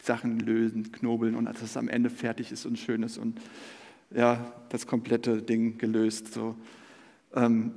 Sachen 0.00 0.38
lösen, 0.38 0.92
knobeln 0.92 1.34
und 1.34 1.46
dass 1.46 1.62
es 1.62 1.76
am 1.76 1.88
Ende 1.88 2.10
fertig 2.10 2.52
ist 2.52 2.64
und 2.64 2.78
schön 2.78 3.02
ist 3.02 3.18
und 3.18 3.40
ja, 4.14 4.52
das 4.68 4.86
komplette 4.86 5.42
Ding 5.42 5.78
gelöst. 5.78 6.32
So. 6.32 6.54
Ähm, 7.34 7.72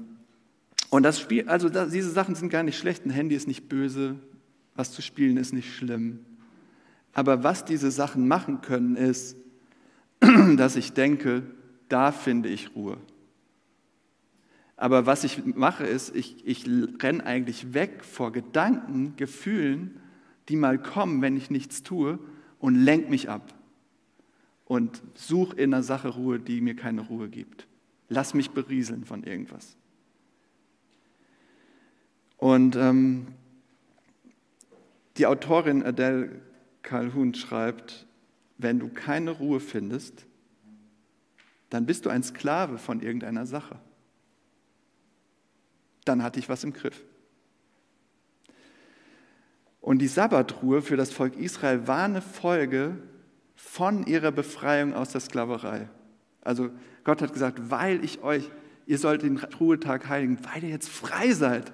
und 0.92 1.02
das 1.02 1.20
Spiel, 1.20 1.50
also 1.50 1.70
das, 1.70 1.92
diese 1.92 2.12
Sachen 2.12 2.36
sind 2.36 2.50
gar 2.50 2.62
nicht 2.62 2.78
schlecht. 2.78 3.04
Ein 3.04 3.10
Handy 3.10 3.34
ist 3.34 3.48
nicht 3.48 3.68
böse, 3.68 4.20
was 4.76 4.92
zu 4.92 5.02
spielen 5.02 5.38
ist 5.38 5.54
nicht 5.54 5.74
schlimm. 5.74 6.20
Aber 7.14 7.44
was 7.44 7.66
diese 7.66 7.90
Sachen 7.90 8.28
machen 8.28 8.62
können, 8.62 8.96
ist, 8.96 9.36
dass 10.58 10.76
ich 10.76 10.94
denke, 10.94 11.44
da 11.88 12.12
finde 12.12 12.50
ich 12.50 12.76
Ruhe. 12.76 12.98
Aber 14.76 15.06
was 15.06 15.24
ich 15.24 15.44
mache, 15.46 15.86
ist, 15.86 16.16
ich, 16.16 16.48
ich 16.48 16.66
renne 17.04 17.26
eigentlich 17.26 17.74
weg 17.74 18.04
vor 18.04 18.32
Gedanken, 18.32 19.16
Gefühlen, 19.18 20.00
die 20.48 20.56
mal 20.56 20.82
kommen, 20.82 21.22
wenn 21.22 21.36
ich 21.36 21.50
nichts 21.50 21.84
tue, 21.84 22.18
und 22.60 22.76
lenke 22.76 23.10
mich 23.10 23.30
ab. 23.30 23.54
Und 24.66 25.02
suche 25.16 25.58
in 25.58 25.74
einer 25.74 25.84
Sache 25.84 26.10
Ruhe, 26.10 26.40
die 26.40 26.62
mir 26.62 26.76
keine 26.76 27.02
Ruhe 27.02 27.28
gibt. 27.28 27.68
Lass 28.08 28.34
mich 28.34 28.52
berieseln 28.52 29.04
von 29.04 29.24
irgendwas. 29.24 29.76
Und 32.38 32.76
ähm, 32.78 33.28
die 35.18 35.26
Autorin 35.26 35.84
Adele 35.84 36.42
Calhoun 36.84 37.34
schreibt, 37.34 38.08
wenn 38.60 38.80
du 38.80 38.90
keine 38.90 39.32
Ruhe 39.32 39.60
findest, 39.60 40.28
dann 41.72 41.88
bist 41.88 42.06
du 42.06 42.10
ein 42.10 42.22
Sklave 42.22 42.78
von 42.78 43.02
irgendeiner 43.02 43.48
Sache 43.48 43.80
dann 46.10 46.24
hatte 46.24 46.40
ich 46.40 46.50
was 46.50 46.64
im 46.64 46.74
Griff. 46.74 47.04
Und 49.80 50.00
die 50.00 50.08
Sabbatruhe 50.08 50.82
für 50.82 50.98
das 50.98 51.12
Volk 51.12 51.38
Israel 51.38 51.88
war 51.88 52.04
eine 52.04 52.22
Folge 52.22 52.98
von 53.56 54.06
ihrer 54.06 54.32
Befreiung 54.32 54.94
aus 54.94 55.12
der 55.12 55.22
Sklaverei. 55.22 55.88
Also 56.42 56.72
Gott 57.04 57.22
hat 57.22 57.32
gesagt, 57.32 57.70
weil 57.70 58.04
ich 58.04 58.22
euch, 58.24 58.50
ihr 58.86 58.98
sollt 58.98 59.22
den 59.22 59.38
Ruhetag 59.38 60.10
heiligen, 60.10 60.40
weil 60.46 60.64
ihr 60.64 60.70
jetzt 60.70 60.90
frei 60.90 61.32
seid. 61.32 61.72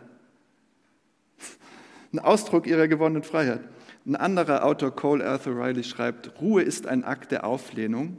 Ein 2.13 2.19
Ausdruck 2.19 2.67
ihrer 2.67 2.87
gewonnenen 2.87 3.23
Freiheit. 3.23 3.61
Ein 4.05 4.15
anderer 4.15 4.63
Autor, 4.63 4.95
Cole 4.95 5.25
Arthur 5.25 5.55
Riley, 5.55 5.83
schreibt, 5.83 6.39
Ruhe 6.39 6.61
ist 6.61 6.85
ein 6.85 7.03
Akt 7.03 7.31
der 7.31 7.43
Auflehnung, 7.43 8.17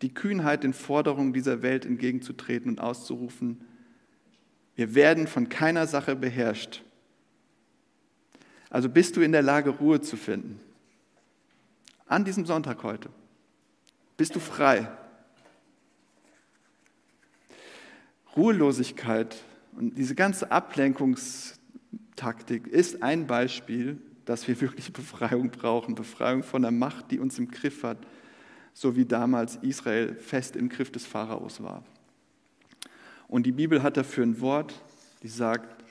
die 0.00 0.14
Kühnheit, 0.14 0.62
den 0.62 0.72
Forderungen 0.72 1.32
dieser 1.32 1.62
Welt 1.62 1.84
entgegenzutreten 1.84 2.70
und 2.70 2.80
auszurufen, 2.80 3.60
wir 4.76 4.94
werden 4.94 5.26
von 5.26 5.48
keiner 5.48 5.88
Sache 5.88 6.14
beherrscht. 6.14 6.84
Also 8.70 8.88
bist 8.88 9.16
du 9.16 9.22
in 9.22 9.32
der 9.32 9.42
Lage, 9.42 9.70
Ruhe 9.70 10.00
zu 10.00 10.16
finden. 10.16 10.60
An 12.06 12.24
diesem 12.24 12.46
Sonntag 12.46 12.84
heute. 12.84 13.08
Bist 14.16 14.36
du 14.36 14.40
frei. 14.40 14.86
Ruhelosigkeit 18.36 19.36
und 19.76 19.98
diese 19.98 20.14
ganze 20.14 20.52
Ablenkungstaktik 20.52 22.68
ist 22.68 23.02
ein 23.02 23.26
Beispiel, 23.26 24.00
dass 24.28 24.46
wir 24.46 24.60
wirklich 24.60 24.92
Befreiung 24.92 25.48
brauchen. 25.48 25.94
Befreiung 25.94 26.42
von 26.42 26.60
der 26.60 26.70
Macht, 26.70 27.10
die 27.10 27.18
uns 27.18 27.38
im 27.38 27.50
Griff 27.50 27.82
hat, 27.82 27.96
so 28.74 28.94
wie 28.94 29.06
damals 29.06 29.56
Israel 29.56 30.14
fest 30.16 30.54
im 30.54 30.68
Griff 30.68 30.92
des 30.92 31.06
Pharaos 31.06 31.62
war. 31.62 31.82
Und 33.26 33.46
die 33.46 33.52
Bibel 33.52 33.82
hat 33.82 33.96
dafür 33.96 34.26
ein 34.26 34.38
Wort, 34.42 34.82
die 35.22 35.28
sagt, 35.28 35.82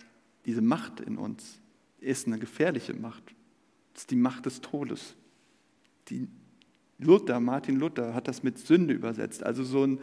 diese 0.46 0.62
Macht 0.62 1.00
in 1.00 1.18
uns 1.18 1.58
ist 2.00 2.28
eine 2.28 2.38
gefährliche 2.38 2.94
Macht. 2.94 3.24
Das 3.94 4.04
ist 4.04 4.12
die 4.12 4.16
Macht 4.16 4.46
des 4.46 4.62
Todes. 4.62 5.16
Die 6.10 6.28
Luther, 7.00 7.40
Martin 7.40 7.80
Luther 7.80 8.14
hat 8.14 8.28
das 8.28 8.44
mit 8.44 8.60
Sünde 8.60 8.94
übersetzt. 8.94 9.42
Also 9.42 9.64
so, 9.64 9.84
ein, 9.84 10.00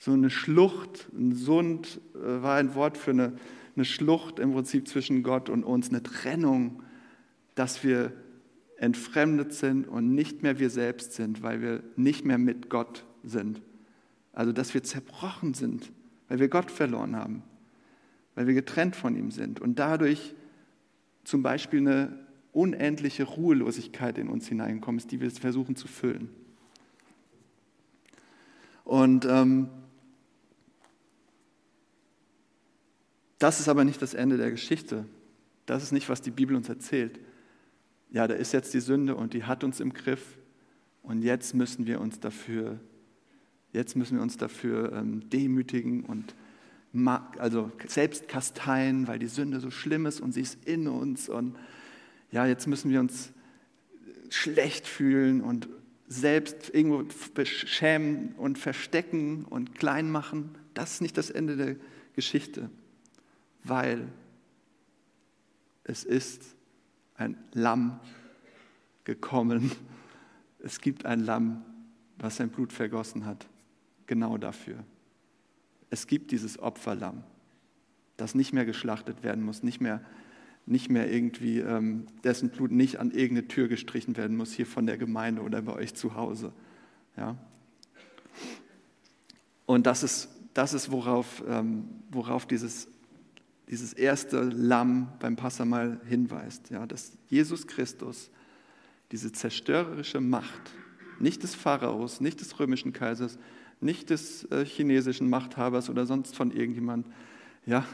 so 0.00 0.10
eine 0.10 0.30
Schlucht, 0.30 1.08
ein 1.16 1.32
Sund 1.32 2.00
äh, 2.16 2.42
war 2.42 2.56
ein 2.56 2.74
Wort 2.74 2.98
für 2.98 3.12
eine, 3.12 3.38
eine 3.76 3.84
Schlucht 3.84 4.40
im 4.40 4.52
Prinzip 4.52 4.88
zwischen 4.88 5.22
Gott 5.22 5.48
und 5.48 5.62
uns, 5.62 5.90
eine 5.90 6.02
Trennung, 6.02 6.82
dass 7.58 7.84
wir 7.84 8.12
entfremdet 8.76 9.52
sind 9.52 9.88
und 9.88 10.14
nicht 10.14 10.42
mehr 10.42 10.58
wir 10.58 10.70
selbst 10.70 11.12
sind, 11.12 11.42
weil 11.42 11.60
wir 11.60 11.82
nicht 11.96 12.24
mehr 12.24 12.38
mit 12.38 12.70
Gott 12.70 13.04
sind. 13.24 13.60
Also 14.32 14.52
dass 14.52 14.74
wir 14.74 14.82
zerbrochen 14.82 15.54
sind 15.54 15.90
weil 16.28 16.38
wir 16.38 16.48
Gott 16.48 16.70
verloren 16.70 17.16
haben, 17.16 17.42
weil 18.34 18.46
wir 18.46 18.54
getrennt 18.54 18.94
von 18.94 19.16
ihm 19.16 19.30
sind 19.30 19.60
und 19.60 19.78
dadurch 19.78 20.34
zum 21.24 21.42
Beispiel 21.42 21.80
eine 21.80 22.26
unendliche 22.52 23.24
Ruhelosigkeit 23.24 24.18
in 24.18 24.28
uns 24.28 24.46
hineinkommt, 24.46 25.10
die 25.10 25.20
wir 25.20 25.30
versuchen 25.30 25.76
zu 25.76 25.88
füllen. 25.88 26.30
Und 28.84 29.26
ähm, 29.26 29.68
das 33.38 33.60
ist 33.60 33.68
aber 33.68 33.84
nicht 33.84 34.00
das 34.00 34.14
Ende 34.14 34.38
der 34.38 34.50
Geschichte. 34.50 35.04
Das 35.66 35.82
ist 35.82 35.92
nicht, 35.92 36.08
was 36.08 36.22
die 36.22 36.30
Bibel 36.30 36.56
uns 36.56 36.68
erzählt. 36.68 37.20
Ja, 38.10 38.26
da 38.26 38.34
ist 38.34 38.52
jetzt 38.52 38.72
die 38.74 38.80
Sünde 38.80 39.14
und 39.16 39.34
die 39.34 39.44
hat 39.44 39.64
uns 39.64 39.80
im 39.80 39.92
Griff 39.92 40.38
und 41.02 41.22
jetzt 41.22 41.54
müssen 41.54 41.86
wir 41.86 42.00
uns 42.00 42.20
dafür 42.20 42.80
Jetzt 43.72 43.96
müssen 43.96 44.16
wir 44.16 44.22
uns 44.22 44.36
dafür 44.36 44.92
ähm, 44.92 45.28
demütigen 45.30 46.04
und 46.04 46.34
also 47.36 47.70
selbst 47.86 48.28
kasteien, 48.28 49.06
weil 49.06 49.18
die 49.18 49.26
Sünde 49.26 49.60
so 49.60 49.70
schlimm 49.70 50.06
ist 50.06 50.20
und 50.20 50.32
sie 50.32 50.40
ist 50.40 50.64
in 50.64 50.88
uns. 50.88 51.28
Und 51.28 51.54
ja, 52.32 52.46
jetzt 52.46 52.66
müssen 52.66 52.90
wir 52.90 52.98
uns 52.98 53.30
schlecht 54.30 54.86
fühlen 54.86 55.42
und 55.42 55.68
selbst 56.06 56.74
irgendwo 56.74 57.04
beschämen 57.34 58.34
und 58.38 58.58
verstecken 58.58 59.44
und 59.44 59.74
klein 59.74 60.10
machen. 60.10 60.56
Das 60.72 60.94
ist 60.94 61.02
nicht 61.02 61.18
das 61.18 61.28
Ende 61.28 61.56
der 61.56 61.76
Geschichte, 62.14 62.70
weil 63.64 64.08
es 65.84 66.04
ist 66.04 66.56
ein 67.18 67.36
Lamm 67.52 68.00
gekommen. 69.04 69.72
Es 70.60 70.80
gibt 70.80 71.04
ein 71.04 71.20
Lamm, 71.20 71.62
was 72.18 72.36
sein 72.36 72.48
Blut 72.48 72.72
vergossen 72.72 73.26
hat 73.26 73.46
genau 74.08 74.38
dafür. 74.38 74.82
Es 75.90 76.08
gibt 76.08 76.32
dieses 76.32 76.58
Opferlamm, 76.58 77.22
das 78.16 78.34
nicht 78.34 78.52
mehr 78.52 78.64
geschlachtet 78.64 79.22
werden 79.22 79.44
muss, 79.44 79.62
nicht 79.62 79.80
mehr, 79.80 80.00
nicht 80.66 80.90
mehr 80.90 81.10
irgendwie, 81.12 81.60
ähm, 81.60 82.06
dessen 82.24 82.50
Blut 82.50 82.72
nicht 82.72 82.98
an 82.98 83.12
irgendeine 83.12 83.46
Tür 83.46 83.68
gestrichen 83.68 84.16
werden 84.16 84.36
muss, 84.36 84.52
hier 84.52 84.66
von 84.66 84.86
der 84.86 84.98
Gemeinde 84.98 85.42
oder 85.42 85.62
bei 85.62 85.74
euch 85.74 85.94
zu 85.94 86.16
Hause. 86.16 86.52
Ja? 87.16 87.36
Und 89.66 89.86
das 89.86 90.02
ist, 90.02 90.28
das 90.54 90.74
ist 90.74 90.90
worauf, 90.90 91.44
ähm, 91.46 91.88
worauf 92.10 92.46
dieses, 92.46 92.88
dieses 93.70 93.92
erste 93.92 94.42
Lamm 94.42 95.08
beim 95.20 95.36
Passamal 95.36 96.00
hinweist, 96.06 96.70
ja? 96.70 96.86
dass 96.86 97.12
Jesus 97.28 97.66
Christus 97.66 98.30
diese 99.12 99.32
zerstörerische 99.32 100.20
Macht, 100.20 100.72
nicht 101.18 101.42
des 101.42 101.54
Pharaos, 101.54 102.20
nicht 102.20 102.40
des 102.40 102.58
römischen 102.58 102.92
Kaisers, 102.92 103.38
nicht 103.80 104.10
des 104.10 104.44
äh, 104.46 104.64
chinesischen 104.64 105.28
Machthabers 105.28 105.90
oder 105.90 106.06
sonst 106.06 106.36
von 106.36 106.50
irgendjemand, 106.50 107.06
ja, 107.66 107.84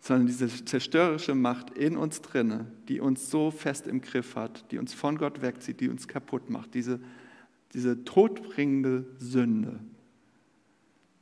sondern 0.00 0.26
diese 0.26 0.48
zerstörerische 0.64 1.34
Macht 1.34 1.70
in 1.70 1.96
uns 1.96 2.20
drinne, 2.20 2.66
die 2.88 3.00
uns 3.00 3.30
so 3.30 3.50
fest 3.50 3.86
im 3.86 4.00
Griff 4.00 4.36
hat, 4.36 4.70
die 4.70 4.78
uns 4.78 4.92
von 4.92 5.16
Gott 5.16 5.40
wegzieht, 5.40 5.80
die 5.80 5.88
uns 5.88 6.08
kaputt 6.08 6.50
macht, 6.50 6.74
diese, 6.74 7.00
diese 7.72 8.04
todbringende 8.04 9.06
Sünde, 9.18 9.80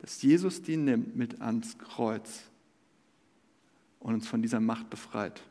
dass 0.00 0.20
Jesus 0.22 0.62
die 0.62 0.76
nimmt 0.76 1.16
mit 1.16 1.40
ans 1.40 1.78
Kreuz 1.78 2.50
und 4.02 4.14
uns 4.14 4.28
von 4.28 4.42
dieser 4.42 4.60
Macht 4.60 4.90
befreit 4.90 5.42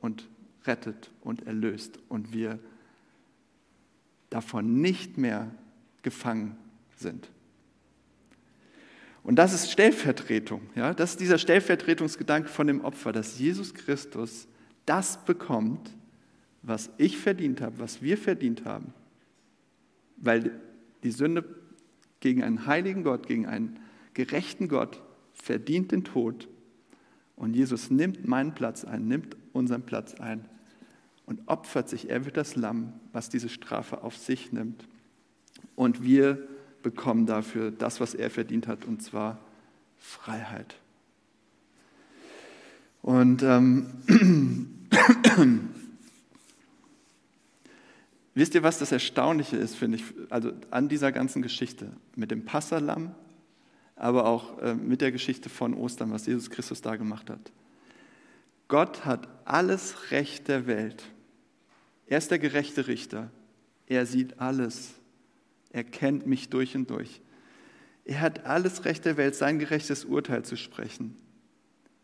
und 0.00 0.28
rettet 0.64 1.10
und 1.22 1.46
erlöst 1.46 1.98
und 2.08 2.32
wir 2.32 2.58
davon 4.30 4.80
nicht 4.80 5.18
mehr 5.18 5.50
gefangen 6.02 6.56
sind. 6.96 7.28
Und 9.22 9.36
das 9.36 9.52
ist 9.52 9.70
Stellvertretung. 9.70 10.62
Ja? 10.74 10.94
Das 10.94 11.12
ist 11.12 11.20
dieser 11.20 11.38
Stellvertretungsgedanke 11.38 12.48
von 12.48 12.66
dem 12.66 12.80
Opfer, 12.80 13.12
dass 13.12 13.38
Jesus 13.38 13.72
Christus 13.72 14.48
das 14.84 15.24
bekommt, 15.24 15.90
was 16.62 16.90
ich 16.98 17.18
verdient 17.18 17.60
habe, 17.60 17.78
was 17.78 18.02
wir 18.02 18.18
verdient 18.18 18.64
haben. 18.64 18.92
Weil 20.16 20.60
die 21.04 21.12
Sünde 21.12 21.44
gegen 22.18 22.42
einen 22.42 22.66
heiligen 22.66 23.04
Gott, 23.04 23.26
gegen 23.26 23.46
einen 23.46 23.78
gerechten 24.14 24.68
Gott 24.68 25.00
verdient 25.34 25.92
den 25.92 26.04
Tod. 26.04 26.48
Und 27.36 27.54
Jesus 27.54 27.90
nimmt 27.90 28.26
meinen 28.26 28.54
Platz 28.54 28.84
ein, 28.84 29.08
nimmt 29.08 29.36
unseren 29.52 29.82
Platz 29.82 30.14
ein 30.14 30.44
und 31.26 31.40
opfert 31.46 31.88
sich. 31.88 32.10
Er 32.10 32.24
wird 32.24 32.36
das 32.36 32.56
Lamm, 32.56 32.92
was 33.12 33.28
diese 33.28 33.48
Strafe 33.48 34.02
auf 34.02 34.16
sich 34.16 34.52
nimmt. 34.52 34.86
Und 35.74 36.02
wir 36.02 36.46
bekommen 36.82 37.26
dafür 37.26 37.70
das, 37.70 38.00
was 38.00 38.14
er 38.14 38.30
verdient 38.30 38.66
hat, 38.66 38.84
und 38.84 39.02
zwar 39.02 39.38
Freiheit. 39.98 40.76
Und 43.02 43.42
ähm, 43.42 43.86
wisst 48.34 48.54
ihr, 48.54 48.62
was 48.62 48.78
das 48.78 48.92
Erstaunliche 48.92 49.56
ist, 49.56 49.74
finde 49.74 49.98
ich, 49.98 50.04
also 50.30 50.52
an 50.70 50.88
dieser 50.88 51.12
ganzen 51.12 51.42
Geschichte 51.42 51.92
mit 52.14 52.30
dem 52.30 52.44
Passalam, 52.44 53.14
aber 54.02 54.26
auch 54.26 54.58
äh, 54.58 54.74
mit 54.74 55.00
der 55.00 55.12
Geschichte 55.12 55.48
von 55.48 55.74
Ostern, 55.74 56.10
was 56.10 56.26
Jesus 56.26 56.50
Christus 56.50 56.82
da 56.82 56.96
gemacht 56.96 57.30
hat. 57.30 57.52
Gott 58.66 59.04
hat 59.04 59.28
alles 59.44 60.10
Recht 60.10 60.48
der 60.48 60.66
Welt. 60.66 61.04
Er 62.08 62.18
ist 62.18 62.32
der 62.32 62.40
gerechte 62.40 62.88
Richter. 62.88 63.30
Er 63.86 64.04
sieht 64.04 64.40
alles. 64.40 64.94
Er 65.70 65.84
kennt 65.84 66.26
mich 66.26 66.48
durch 66.48 66.74
und 66.74 66.90
durch. 66.90 67.20
Er 68.04 68.20
hat 68.20 68.44
alles 68.44 68.84
Recht 68.84 69.04
der 69.04 69.16
Welt, 69.16 69.36
sein 69.36 69.60
gerechtes 69.60 70.04
Urteil 70.04 70.44
zu 70.44 70.56
sprechen, 70.56 71.16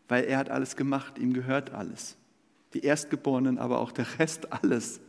weil 0.07 0.23
er 0.23 0.37
hat 0.37 0.49
alles 0.49 0.77
gemacht, 0.77 1.19
ihm 1.19 1.33
gehört 1.33 1.73
alles. 1.73 2.15
Die 2.73 2.79
Erstgeborenen, 2.79 3.57
aber 3.57 3.79
auch 3.79 3.91
der 3.91 4.19
Rest 4.19 4.53
alles. 4.53 5.01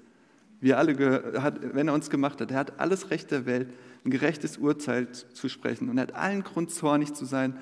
Wir 0.61 0.79
alle, 0.79 0.95
gehört, 0.95 1.75
wenn 1.75 1.89
er 1.89 1.95
uns 1.95 2.11
gemacht 2.11 2.41
hat, 2.41 2.51
er 2.51 2.59
hat 2.59 2.81
alles 2.81 3.11
Recht 3.11 3.31
der 3.31 3.47
Welt, 3.47 3.73
ein 4.05 4.11
gerechtes 4.11 4.59
Urteil 4.59 5.11
zu 5.13 5.49
sprechen 5.49 5.89
und 5.89 5.99
er 5.99 6.03
hat 6.03 6.15
allen 6.15 6.43
Grund, 6.43 6.71
zornig 6.71 7.15
zu 7.15 7.25
sein, 7.25 7.59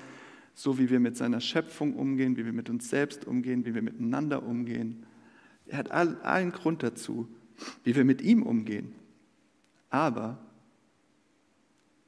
so 0.53 0.77
wie 0.77 0.89
wir 0.89 0.99
mit 0.99 1.15
seiner 1.15 1.39
Schöpfung 1.39 1.95
umgehen, 1.95 2.35
wie 2.35 2.45
wir 2.45 2.53
mit 2.53 2.69
uns 2.69 2.89
selbst 2.89 3.25
umgehen, 3.25 3.65
wie 3.65 3.73
wir 3.73 3.81
miteinander 3.81 4.43
umgehen. 4.43 5.05
Er 5.65 5.77
hat 5.77 5.91
allen 5.91 6.51
Grund 6.51 6.83
dazu, 6.83 7.27
wie 7.83 7.95
wir 7.95 8.03
mit 8.03 8.21
ihm 8.21 8.43
umgehen. 8.43 8.93
Aber 9.89 10.37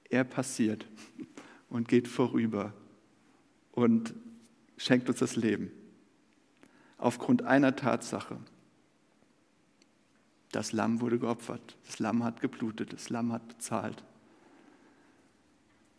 er 0.10 0.26
passiert 0.26 0.86
und 1.70 1.88
geht 1.88 2.08
vorüber 2.10 2.74
und 3.72 4.14
schenkt 4.76 5.08
uns 5.08 5.20
das 5.20 5.38
Leben. 5.38 5.72
Aufgrund 6.98 7.44
einer 7.44 7.76
Tatsache. 7.76 8.38
Das 10.52 10.74
Lamm 10.74 11.00
wurde 11.02 11.18
geopfert, 11.18 11.78
das 11.86 12.00
Lamm 12.00 12.24
hat 12.24 12.42
geblutet, 12.42 12.94
das 12.94 13.10
Lamm 13.10 13.32
hat 13.32 13.48
bezahlt. 13.48 14.04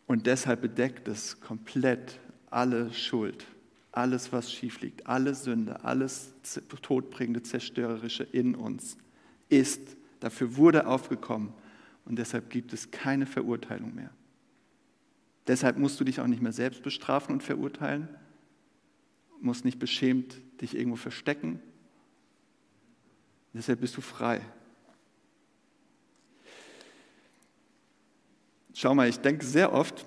Und 0.05 0.27
deshalb 0.27 0.61
bedeckt 0.61 1.07
es 1.07 1.39
komplett 1.39 2.19
alle 2.49 2.93
Schuld, 2.93 3.47
alles, 3.91 4.31
was 4.31 4.51
schief 4.51 4.81
liegt, 4.81 5.07
alle 5.07 5.33
Sünde, 5.33 5.83
alles 5.83 6.33
todbringende, 6.81 7.41
zerstörerische 7.41 8.23
in 8.23 8.55
uns 8.55 8.97
ist, 9.49 9.81
dafür 10.19 10.57
wurde 10.57 10.87
aufgekommen 10.87 11.53
und 12.05 12.19
deshalb 12.19 12.49
gibt 12.49 12.73
es 12.73 12.91
keine 12.91 13.25
Verurteilung 13.25 13.95
mehr. 13.95 14.11
Deshalb 15.47 15.77
musst 15.77 15.99
du 15.99 16.03
dich 16.03 16.19
auch 16.19 16.27
nicht 16.27 16.41
mehr 16.41 16.53
selbst 16.53 16.83
bestrafen 16.83 17.33
und 17.33 17.43
verurteilen, 17.43 18.07
musst 19.41 19.65
nicht 19.65 19.79
beschämt 19.79 20.37
dich 20.61 20.75
irgendwo 20.75 20.95
verstecken. 20.95 21.59
Deshalb 23.53 23.81
bist 23.81 23.95
du 23.95 24.01
frei. 24.01 24.41
Schau 28.73 28.95
mal, 28.95 29.07
ich 29.07 29.19
denke 29.19 29.45
sehr 29.45 29.71
oft, 29.71 30.05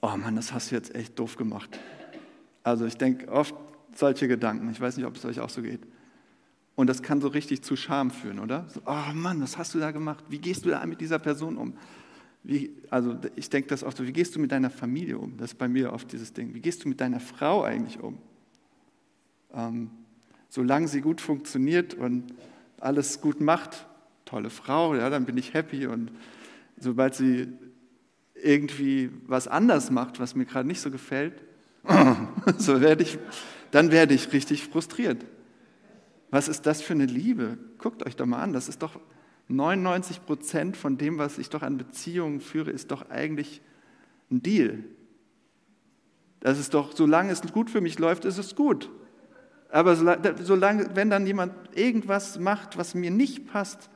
oh 0.00 0.16
Mann, 0.16 0.36
das 0.36 0.52
hast 0.52 0.70
du 0.70 0.74
jetzt 0.74 0.94
echt 0.94 1.18
doof 1.18 1.36
gemacht. 1.36 1.78
Also 2.62 2.86
ich 2.86 2.96
denke 2.96 3.30
oft 3.30 3.54
solche 3.94 4.26
Gedanken. 4.26 4.70
Ich 4.70 4.80
weiß 4.80 4.96
nicht, 4.96 5.06
ob 5.06 5.16
es 5.16 5.24
euch 5.24 5.40
auch 5.40 5.50
so 5.50 5.60
geht. 5.60 5.86
Und 6.76 6.88
das 6.88 7.02
kann 7.02 7.20
so 7.20 7.28
richtig 7.28 7.62
zu 7.62 7.76
Scham 7.76 8.10
führen, 8.10 8.38
oder? 8.38 8.66
So, 8.68 8.80
oh 8.86 9.12
Mann, 9.14 9.40
was 9.42 9.58
hast 9.58 9.74
du 9.74 9.78
da 9.78 9.90
gemacht? 9.90 10.24
Wie 10.28 10.38
gehst 10.38 10.64
du 10.64 10.70
da 10.70 10.84
mit 10.86 11.00
dieser 11.00 11.18
Person 11.18 11.56
um? 11.56 11.74
Wie, 12.42 12.74
also 12.90 13.16
ich 13.36 13.48
denke 13.48 13.68
das 13.68 13.84
oft 13.84 13.96
so, 13.96 14.06
wie 14.06 14.12
gehst 14.12 14.34
du 14.34 14.40
mit 14.40 14.50
deiner 14.50 14.70
Familie 14.70 15.18
um? 15.18 15.36
Das 15.36 15.52
ist 15.52 15.58
bei 15.58 15.68
mir 15.68 15.92
oft 15.92 16.10
dieses 16.12 16.32
Ding. 16.32 16.54
Wie 16.54 16.60
gehst 16.60 16.84
du 16.84 16.88
mit 16.88 17.00
deiner 17.00 17.20
Frau 17.20 17.62
eigentlich 17.62 18.00
um? 18.00 18.18
Ähm, 19.52 19.90
solange 20.48 20.88
sie 20.88 21.00
gut 21.00 21.20
funktioniert 21.20 21.94
und 21.94 22.34
alles 22.84 23.20
gut 23.20 23.40
macht, 23.40 23.86
tolle 24.24 24.50
Frau, 24.50 24.94
ja, 24.94 25.10
dann 25.10 25.24
bin 25.24 25.36
ich 25.36 25.54
happy. 25.54 25.86
Und 25.86 26.10
sobald 26.78 27.14
sie 27.14 27.48
irgendwie 28.34 29.10
was 29.26 29.48
anders 29.48 29.90
macht, 29.90 30.20
was 30.20 30.34
mir 30.34 30.44
gerade 30.44 30.66
nicht 30.66 30.80
so 30.80 30.90
gefällt, 30.90 31.42
so 32.58 32.80
werde 32.80 33.02
ich, 33.02 33.18
dann 33.70 33.90
werde 33.90 34.14
ich 34.14 34.32
richtig 34.32 34.64
frustriert. 34.64 35.24
Was 36.30 36.48
ist 36.48 36.66
das 36.66 36.82
für 36.82 36.94
eine 36.94 37.06
Liebe? 37.06 37.58
Guckt 37.78 38.04
euch 38.04 38.16
doch 38.16 38.26
mal 38.26 38.42
an. 38.42 38.52
Das 38.52 38.68
ist 38.68 38.82
doch 38.82 38.98
99 39.48 40.24
Prozent 40.24 40.76
von 40.76 40.96
dem, 40.98 41.18
was 41.18 41.38
ich 41.38 41.50
doch 41.50 41.62
an 41.62 41.76
Beziehungen 41.76 42.40
führe, 42.40 42.70
ist 42.70 42.90
doch 42.90 43.10
eigentlich 43.10 43.60
ein 44.30 44.42
Deal. 44.42 44.84
Das 46.40 46.58
ist 46.58 46.74
doch, 46.74 46.94
solange 46.94 47.32
es 47.32 47.40
gut 47.40 47.70
für 47.70 47.80
mich 47.80 47.98
läuft, 47.98 48.24
ist 48.24 48.38
es 48.38 48.54
gut. 48.54 48.90
Aber 49.74 49.96
solange, 49.96 50.94
wenn 50.94 51.10
dann 51.10 51.26
jemand 51.26 51.52
irgendwas 51.76 52.38
macht, 52.38 52.78
was 52.78 52.94
mir 52.94 53.10
nicht 53.10 53.48
passt 53.48 53.90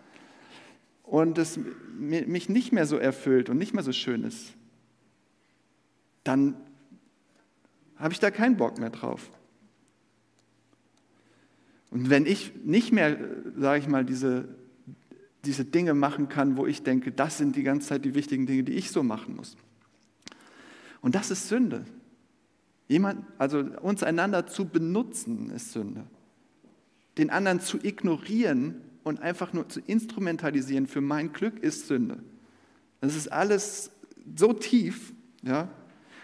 und 1.05 1.39
es 1.39 1.57
mich 1.97 2.49
nicht 2.49 2.73
mehr 2.73 2.85
so 2.85 2.97
erfüllt 2.97 3.49
und 3.49 3.59
nicht 3.59 3.75
mehr 3.75 3.85
so 3.85 3.93
schön 3.93 4.25
ist, 4.25 4.55
dann 6.25 6.57
habe 7.95 8.13
ich 8.13 8.19
da 8.19 8.33
keinen 8.33 8.57
Bock 8.57 8.81
mehr 8.81 8.91
drauf. 8.91 9.31
Und 11.93 12.11
wenn 12.11 12.27
ich 12.27 12.53
nicht 12.65 12.93
mehr, 12.93 13.17
sage 13.57 13.79
ich 13.79 13.87
mal, 13.87 14.05
diese, 14.05 14.49
diese 15.45 15.65
Dinge 15.65 15.95
machen 15.95 16.29
kann, 16.29 16.57
wo 16.57 16.67
ich 16.67 16.83
denke, 16.83 17.13
das 17.13 17.39
sind 17.39 17.55
die 17.55 17.63
ganze 17.63 17.87
Zeit 17.87 18.05
die 18.05 18.17
wichtigen 18.17 18.47
Dinge, 18.47 18.65
die 18.65 18.73
ich 18.73 18.91
so 18.91 19.05
machen 19.05 19.37
muss. 19.37 19.57
Und 21.03 21.15
das 21.15 21.31
ist 21.31 21.47
Sünde. 21.47 21.85
Jemand, 22.89 23.25
also 23.37 23.59
uns 23.59 24.03
einander 24.03 24.47
zu 24.47 24.67
benutzen, 24.67 25.51
ist 25.51 25.73
Sünde. 25.73 26.05
Den 27.19 27.31
anderen 27.31 27.61
zu 27.61 27.79
ignorieren 27.83 28.81
und 29.05 29.21
einfach 29.21 29.53
nur 29.53 29.69
zu 29.69 29.81
instrumentalisieren 29.81 30.87
für 30.87 31.03
mein 31.03 31.33
Glück 31.33 31.59
ist 31.61 31.87
Sünde. 31.87 32.23
Das 33.01 33.15
ist 33.15 33.31
alles 33.31 33.91
so 34.37 34.53
tief, 34.53 35.13
ja, 35.43 35.69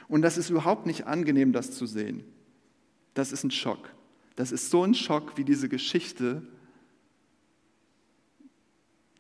und 0.09 0.23
das 0.23 0.39
ist 0.39 0.51
überhaupt 0.51 0.87
nicht 0.87 1.07
angenehm, 1.07 1.53
das 1.53 1.73
zu 1.73 1.87
sehen. 1.87 2.25
Das 3.15 3.33
ist 3.33 3.45
ein 3.45 3.51
Schock. 3.51 3.95
Das 4.37 4.53
ist 4.53 4.71
so 4.71 4.83
ein 4.83 4.95
Schock 4.95 5.37
wie 5.37 5.45
diese 5.45 5.69
Geschichte, 5.69 6.43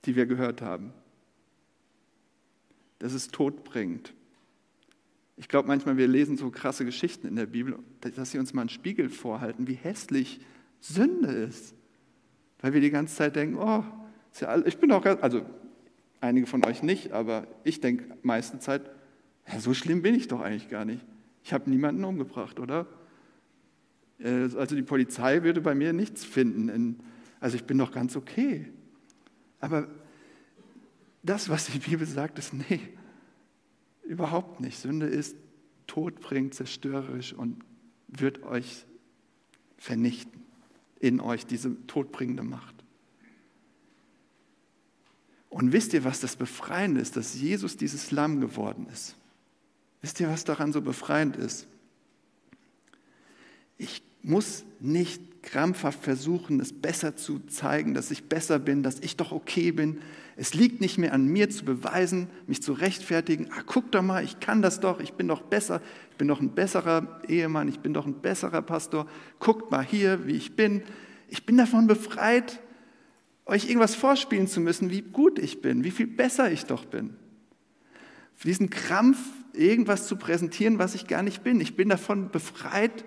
die 0.04 0.16
wir 0.16 0.26
gehört 0.26 0.61
haben. 0.61 0.92
Das 2.98 3.12
ist 3.12 3.33
todbringend. 3.33 4.12
Ich 5.37 5.49
glaube 5.49 5.68
manchmal, 5.68 5.97
wir 5.97 6.07
lesen 6.07 6.37
so 6.37 6.51
krasse 6.51 6.85
Geschichten 6.85 7.27
in 7.27 7.37
der 7.37 7.47
Bibel, 7.47 7.79
dass 8.01 8.31
sie 8.31 8.38
uns 8.38 8.53
mal 8.53 8.62
einen 8.62 8.68
Spiegel 8.68 9.09
vorhalten, 9.09 9.66
wie 9.66 9.75
hässlich 9.75 10.40
Sünde 10.81 11.29
ist. 11.29 11.75
Weil 12.61 12.73
wir 12.73 12.81
die 12.81 12.90
ganze 12.90 13.16
Zeit 13.16 13.37
denken, 13.37 13.57
oh, 13.57 13.85
ja 14.40 14.64
ich 14.64 14.79
bin 14.79 14.90
doch, 14.90 15.05
also 15.05 15.44
einige 16.20 16.47
von 16.47 16.64
euch 16.64 16.83
nicht, 16.83 17.12
aber 17.12 17.47
ich 17.64 17.81
denke 17.81 18.16
meiste 18.23 18.59
Zeit, 18.59 18.90
ja, 19.47 19.61
so 19.61 19.75
schlimm 19.75 20.03
bin 20.03 20.14
ich 20.14 20.29
doch 20.29 20.40
eigentlich 20.40 20.68
gar 20.68 20.85
nicht. 20.85 21.05
Ich 21.42 21.53
habe 21.53 21.68
niemanden 21.68 22.05
umgebracht, 22.05 22.59
oder? 22.59 22.87
Äh, 24.18 24.49
also 24.57 24.75
die 24.75 24.83
Polizei 24.83 25.42
würde 25.42 25.61
bei 25.61 25.75
mir 25.75 25.92
nichts 25.92 26.25
finden. 26.25 27.01
Also 27.40 27.57
ich 27.57 27.64
bin 27.64 27.77
doch 27.77 27.92
ganz 27.92 28.16
okay. 28.16 28.73
Aber 29.61 29.88
das, 31.23 31.49
was 31.49 31.66
die 31.66 31.79
Bibel 31.79 32.07
sagt, 32.07 32.38
ist, 32.38 32.55
nee, 32.55 32.81
überhaupt 34.04 34.60
nicht. 34.60 34.78
Sünde 34.78 35.06
ist 35.06 35.36
todbringend, 35.86 36.54
zerstörerisch 36.54 37.32
und 37.32 37.62
wird 38.08 38.42
euch 38.42 38.84
vernichten. 39.78 40.42
In 41.00 41.20
euch 41.20 41.44
diese 41.44 41.76
todbringende 41.86 42.42
Macht. 42.42 42.74
Und 45.50 45.72
wisst 45.72 45.92
ihr, 45.92 46.02
was 46.02 46.20
das 46.20 46.34
Befreiende 46.34 47.00
ist, 47.00 47.16
dass 47.16 47.38
Jesus 47.40 47.76
dieses 47.76 48.10
Lamm 48.10 48.40
geworden 48.40 48.86
ist? 48.92 49.14
Wisst 50.00 50.18
ihr, 50.20 50.28
was 50.28 50.44
daran 50.44 50.72
so 50.72 50.82
befreiend 50.82 51.36
ist? 51.36 51.66
Ich 53.78 54.02
muss 54.22 54.64
nicht 54.80 55.22
krampfhaft 55.44 56.02
versuchen, 56.02 56.59
es 56.59 56.72
besser 56.72 57.16
zu 57.16 57.38
zeigen, 57.40 57.94
dass 57.94 58.11
ich 58.11 58.24
besser 58.24 58.59
bin, 58.59 58.83
dass 58.83 58.98
ich 59.00 59.16
doch 59.16 59.30
okay 59.30 59.70
bin. 59.70 59.98
Es 60.37 60.54
liegt 60.54 60.80
nicht 60.80 60.98
mehr 60.98 61.12
an 61.12 61.26
mir 61.26 61.50
zu 61.50 61.64
beweisen, 61.64 62.28
mich 62.46 62.62
zu 62.62 62.72
rechtfertigen. 62.72 63.48
Ah, 63.52 63.62
guck 63.64 63.92
doch 63.92 64.02
mal, 64.02 64.24
ich 64.24 64.40
kann 64.40 64.62
das 64.62 64.80
doch, 64.80 65.00
ich 65.00 65.12
bin 65.12 65.28
doch 65.28 65.42
besser, 65.42 65.80
ich 66.11 66.16
bin 66.16 66.28
doch 66.28 66.40
ein 66.40 66.54
besserer 66.54 67.20
Ehemann, 67.28 67.68
ich 67.68 67.80
bin 67.80 67.94
doch 67.94 68.07
ein 68.07 68.20
besserer 68.20 68.62
Pastor. 68.62 69.07
Guckt 69.38 69.70
mal 69.70 69.85
hier, 69.85 70.26
wie 70.26 70.33
ich 70.33 70.57
bin. 70.57 70.83
Ich 71.28 71.46
bin 71.46 71.57
davon 71.57 71.87
befreit, 71.87 72.61
euch 73.46 73.68
irgendwas 73.68 73.94
vorspielen 73.94 74.48
zu 74.48 74.61
müssen, 74.61 74.90
wie 74.90 75.02
gut 75.02 75.38
ich 75.38 75.61
bin, 75.61 75.85
wie 75.85 75.90
viel 75.90 76.07
besser 76.07 76.50
ich 76.50 76.64
doch 76.64 76.87
bin. 76.87 77.14
Für 78.35 78.48
diesen 78.48 78.70
Krampf, 78.70 79.18
irgendwas 79.52 80.09
zu 80.09 80.16
präsentieren, 80.16 80.78
was 80.78 80.94
ich 80.94 81.07
gar 81.07 81.22
nicht 81.22 81.44
bin. 81.44 81.61
Ich 81.61 81.76
bin 81.76 81.88
davon 81.88 82.30
befreit, 82.30 83.04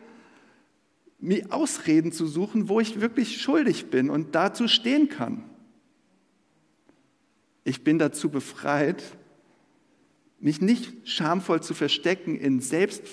mir 1.20 1.52
Ausreden 1.52 2.12
zu 2.12 2.28
suchen, 2.28 2.70
wo 2.70 2.80
ich 2.80 3.02
wirklich 3.02 3.42
schuldig 3.42 3.90
bin 3.90 4.10
und 4.10 4.36
dazu 4.36 4.68
stehen 4.68 5.10
kann. 5.10 5.44
Ich 7.64 7.84
bin 7.84 8.00
dazu 8.00 8.30
befreit, 8.30 9.04
mich 10.40 10.62
nicht 10.62 11.08
schamvoll 11.08 11.62
zu 11.62 11.74
verstecken 11.74 12.36
in 12.36 12.62
Selbst, 12.62 13.04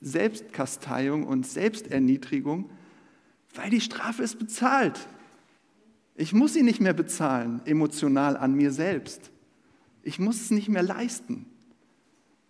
Selbstkasteiung 0.00 1.26
und 1.26 1.46
Selbsterniedrigung, 1.46 2.70
weil 3.54 3.70
die 3.70 3.80
Strafe 3.80 4.22
ist 4.22 4.38
bezahlt. 4.38 5.08
Ich 6.14 6.32
muss 6.32 6.56
ihn 6.56 6.66
nicht 6.66 6.80
mehr 6.80 6.92
bezahlen, 6.92 7.62
emotional 7.64 8.36
an 8.36 8.54
mir 8.54 8.70
selbst. 8.70 9.30
Ich 10.02 10.18
muss 10.18 10.40
es 10.40 10.50
nicht 10.50 10.68
mehr 10.68 10.82
leisten. 10.82 11.46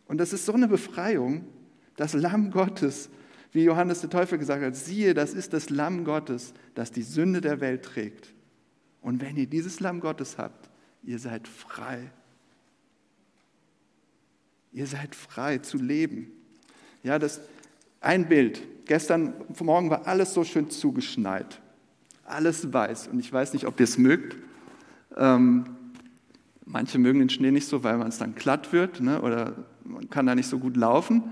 Und 0.07 0.19
das 0.19 0.33
ist 0.33 0.47
so 0.47 0.53
eine 0.53 0.69
Befreiung, 0.69 1.47
das 1.97 2.13
Lamm 2.13 2.51
Gottes, 2.51 3.09
wie 3.57 3.65
Johannes 3.65 4.03
der 4.03 4.11
Täufer 4.11 4.39
gesagt 4.39 4.63
hat, 4.63 4.77
siehe, 4.77 5.15
das 5.15 5.33
ist 5.35 5.53
das 5.53 5.71
Lamm 5.71 6.05
Gottes, 6.05 6.53
das 6.75 6.93
die 6.93 7.03
Sünde 7.03 7.41
der 7.41 7.61
Welt 7.61 7.83
trägt. 7.83 8.33
Und 9.01 9.21
wenn 9.21 9.37
ihr 9.37 9.47
dieses 9.47 9.81
Lamm 9.81 10.01
Gottes 10.01 10.37
habt, 10.39 10.69
ihr 11.03 11.19
seid 11.19 11.49
frei. 11.49 12.11
Ihr 14.73 14.87
seid 14.87 15.15
frei 15.15 15.59
zu 15.59 15.79
leben. 15.79 16.31
Ja, 17.03 17.19
das 17.19 17.41
ein 18.01 18.29
Bild. 18.29 18.63
Gestern 18.85 19.33
Morgen 19.61 19.91
war 19.91 20.07
alles 20.07 20.35
so 20.35 20.45
schön 20.45 20.71
zugeschneit. 20.71 21.61
Alles 22.25 22.73
weiß. 22.73 23.09
Und 23.09 23.21
ich 23.21 23.33
weiß 23.33 23.55
nicht, 23.55 23.67
ob 23.67 23.81
ihr 23.81 23.85
es 23.85 23.97
mögt. 23.97 24.37
Ähm, 25.17 25.65
manche 26.67 26.99
mögen 26.99 27.21
den 27.21 27.31
Schnee 27.31 27.53
nicht 27.53 27.69
so, 27.69 27.83
weil 27.83 27.97
man 27.97 28.09
es 28.09 28.19
dann 28.19 28.35
glatt 28.35 28.73
wird 28.73 29.01
ne? 29.01 29.23
oder 29.23 29.65
man 29.83 30.11
kann 30.11 30.27
da 30.27 30.35
nicht 30.35 30.49
so 30.49 30.59
gut 30.59 30.77
laufen. 30.77 31.23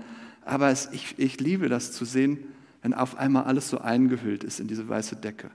Aber 0.45 0.69
es, 0.69 0.89
ich, 0.91 1.15
ich 1.17 1.39
liebe 1.39 1.67
das 1.67 1.91
zu 1.91 2.05
sehen, 2.05 2.39
wenn 2.81 2.93
auf 2.93 3.17
einmal 3.17 3.45
alles 3.45 3.67
so 3.67 3.79
eingehüllt 3.79 4.43
ist 4.43 4.59
in 4.59 4.67
diese 4.67 4.87
weiße 4.87 5.15
Decke. 5.15 5.49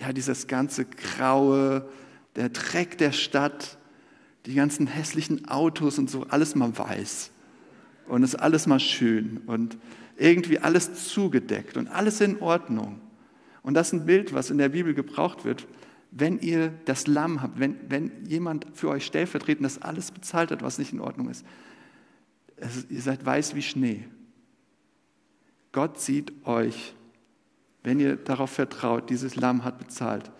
Ja, 0.00 0.12
dieses 0.12 0.46
ganze 0.46 0.86
graue, 0.86 1.86
der 2.34 2.48
Dreck 2.48 2.98
der 2.98 3.12
Stadt, 3.12 3.78
die 4.46 4.54
ganzen 4.54 4.86
hässlichen 4.86 5.46
Autos 5.48 5.98
und 5.98 6.10
so, 6.10 6.26
alles 6.28 6.54
mal 6.54 6.76
weiß. 6.76 7.30
Und 8.08 8.22
es 8.22 8.34
ist 8.34 8.40
alles 8.40 8.66
mal 8.66 8.80
schön 8.80 9.42
und 9.46 9.76
irgendwie 10.16 10.58
alles 10.58 11.08
zugedeckt 11.08 11.76
und 11.76 11.88
alles 11.88 12.20
in 12.20 12.40
Ordnung. 12.40 13.00
Und 13.62 13.74
das 13.74 13.88
ist 13.88 13.92
ein 13.94 14.06
Bild, 14.06 14.34
was 14.34 14.50
in 14.50 14.58
der 14.58 14.70
Bibel 14.70 14.94
gebraucht 14.94 15.44
wird, 15.44 15.66
wenn 16.10 16.38
ihr 16.38 16.72
das 16.84 17.06
Lamm 17.06 17.42
habt, 17.42 17.58
wenn, 17.58 17.76
wenn 17.88 18.10
jemand 18.26 18.66
für 18.72 18.88
euch 18.88 19.04
stellvertretend 19.04 19.64
das 19.64 19.82
alles 19.82 20.12
bezahlt 20.12 20.50
hat, 20.50 20.62
was 20.62 20.78
nicht 20.78 20.92
in 20.92 21.00
Ordnung 21.00 21.28
ist. 21.28 21.44
Ihr 22.88 23.00
seid 23.00 23.24
weiß 23.24 23.54
wie 23.54 23.62
Schnee. 23.62 24.04
Gott 25.72 26.00
sieht 26.00 26.32
euch, 26.46 26.94
wenn 27.82 28.00
ihr 28.00 28.16
darauf 28.16 28.50
vertraut, 28.50 29.10
dieses 29.10 29.36
Lamm 29.36 29.64
hat 29.64 29.78
bezahlt. 29.78 30.30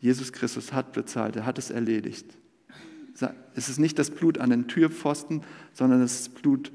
Jesus 0.00 0.32
Christus 0.32 0.72
hat 0.72 0.92
bezahlt, 0.92 1.36
er 1.36 1.46
hat 1.46 1.58
es 1.58 1.70
erledigt. 1.70 2.26
Es 3.54 3.68
ist 3.68 3.78
nicht 3.78 3.98
das 3.98 4.10
Blut 4.10 4.38
an 4.38 4.50
den 4.50 4.68
Türpfosten, 4.68 5.42
sondern 5.74 6.00
es 6.00 6.20
ist 6.20 6.34
Blut 6.40 6.72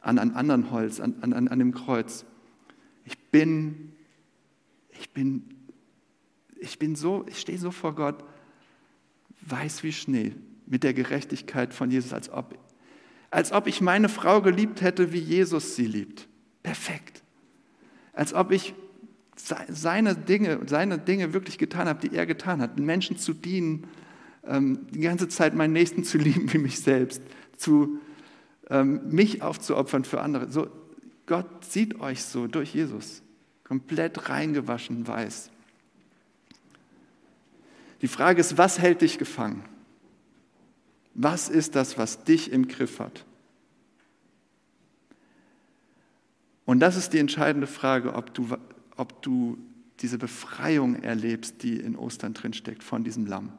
an 0.00 0.18
einem 0.18 0.36
anderen 0.36 0.70
Holz, 0.70 1.00
an, 1.00 1.16
an, 1.22 1.48
an 1.48 1.58
dem 1.58 1.72
Kreuz. 1.72 2.24
Ich 3.04 3.18
bin, 3.30 3.92
ich 4.90 5.10
bin 5.10 5.58
ich 6.60 6.78
bin 6.78 6.96
so, 6.96 7.24
ich 7.28 7.38
stehe 7.38 7.58
so 7.58 7.70
vor 7.70 7.94
Gott, 7.94 8.24
weiß 9.42 9.82
wie 9.82 9.92
Schnee, 9.92 10.34
mit 10.66 10.82
der 10.82 10.94
Gerechtigkeit 10.94 11.72
von 11.72 11.90
Jesus, 11.90 12.12
als 12.12 12.30
ob, 12.30 12.58
als 13.30 13.52
ob 13.52 13.66
ich 13.66 13.80
meine 13.80 14.08
Frau 14.08 14.40
geliebt 14.40 14.80
hätte, 14.80 15.12
wie 15.12 15.18
Jesus 15.18 15.76
sie 15.76 15.86
liebt. 15.86 16.28
Perfekt. 16.62 17.22
Als 18.12 18.34
ob 18.34 18.52
ich 18.52 18.74
seine 19.36 20.14
Dinge, 20.16 20.60
seine 20.66 20.98
Dinge 20.98 21.32
wirklich 21.32 21.58
getan 21.58 21.88
habe, 21.88 22.08
die 22.08 22.16
er 22.16 22.26
getan 22.26 22.60
hat, 22.60 22.78
Menschen 22.78 23.16
zu 23.18 23.32
dienen, 23.32 23.86
ähm, 24.46 24.86
die 24.90 25.00
ganze 25.00 25.28
Zeit 25.28 25.54
meinen 25.54 25.72
Nächsten 25.72 26.04
zu 26.04 26.18
lieben 26.18 26.52
wie 26.52 26.58
mich 26.58 26.80
selbst, 26.80 27.22
zu 27.56 28.00
ähm, 28.70 29.00
mich 29.10 29.42
aufzuopfern 29.42 30.04
für 30.04 30.20
andere. 30.20 30.50
So, 30.50 30.68
Gott 31.26 31.64
sieht 31.64 32.00
euch 32.00 32.22
so 32.22 32.46
durch 32.46 32.74
Jesus, 32.74 33.22
komplett 33.64 34.28
reingewaschen 34.28 35.06
weiß. 35.06 35.50
Die 38.00 38.08
Frage 38.08 38.40
ist, 38.40 38.56
was 38.56 38.78
hält 38.78 39.02
dich 39.02 39.18
gefangen? 39.18 39.64
Was 41.20 41.48
ist 41.48 41.74
das, 41.74 41.98
was 41.98 42.22
dich 42.22 42.52
im 42.52 42.68
Griff 42.68 43.00
hat? 43.00 43.24
Und 46.64 46.78
das 46.78 46.96
ist 46.96 47.12
die 47.12 47.18
entscheidende 47.18 47.66
Frage, 47.66 48.14
ob 48.14 48.32
du, 48.34 48.56
ob 48.96 49.20
du 49.22 49.58
diese 49.98 50.16
Befreiung 50.16 51.02
erlebst, 51.02 51.64
die 51.64 51.80
in 51.80 51.96
Ostern 51.96 52.34
drinsteckt 52.34 52.84
von 52.84 53.02
diesem 53.02 53.26
Lamm. 53.26 53.52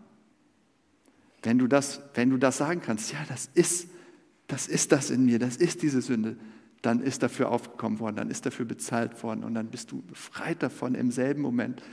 Wenn 1.44 1.58
du 1.58 1.68
das, 1.68 2.02
wenn 2.14 2.30
du 2.30 2.38
das 2.38 2.58
sagen 2.58 2.82
kannst, 2.82 3.12
ja, 3.12 3.20
das 3.28 3.50
ist, 3.54 3.90
das 4.48 4.68
ist 4.70 4.94
das 4.94 5.10
in 5.10 5.26
mir, 5.26 5.38
das 5.38 5.58
ist 5.58 5.82
diese 5.82 6.02
Sünde, 6.02 6.38
dann 6.82 7.02
ist 7.02 7.24
dafür 7.24 7.52
aufgekommen 7.52 8.00
worden, 8.00 8.16
dann 8.16 8.30
ist 8.30 8.46
dafür 8.46 8.66
bezahlt 8.66 9.22
worden 9.22 9.44
und 9.44 9.54
dann 9.54 9.68
bist 9.68 9.92
du 9.92 10.02
befreit 10.04 10.64
davon 10.64 10.96
im 10.96 11.12
selben 11.12 11.42
Moment, 11.42 11.84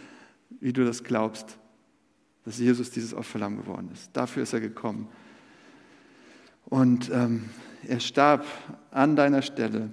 wie 0.60 0.72
du 0.72 0.84
das 0.84 1.02
glaubst 1.02 1.58
dass 2.46 2.58
Jesus 2.58 2.92
dieses 2.92 3.12
Opferlamm 3.12 3.56
geworden 3.56 3.90
ist. 3.92 4.10
Dafür 4.12 4.44
ist 4.44 4.52
er 4.52 4.60
gekommen. 4.60 5.08
Und 6.66 7.10
ähm, 7.12 7.48
er 7.86 8.00
starb 8.00 8.44
an 8.90 9.16
deiner 9.16 9.42
Stelle, 9.42 9.90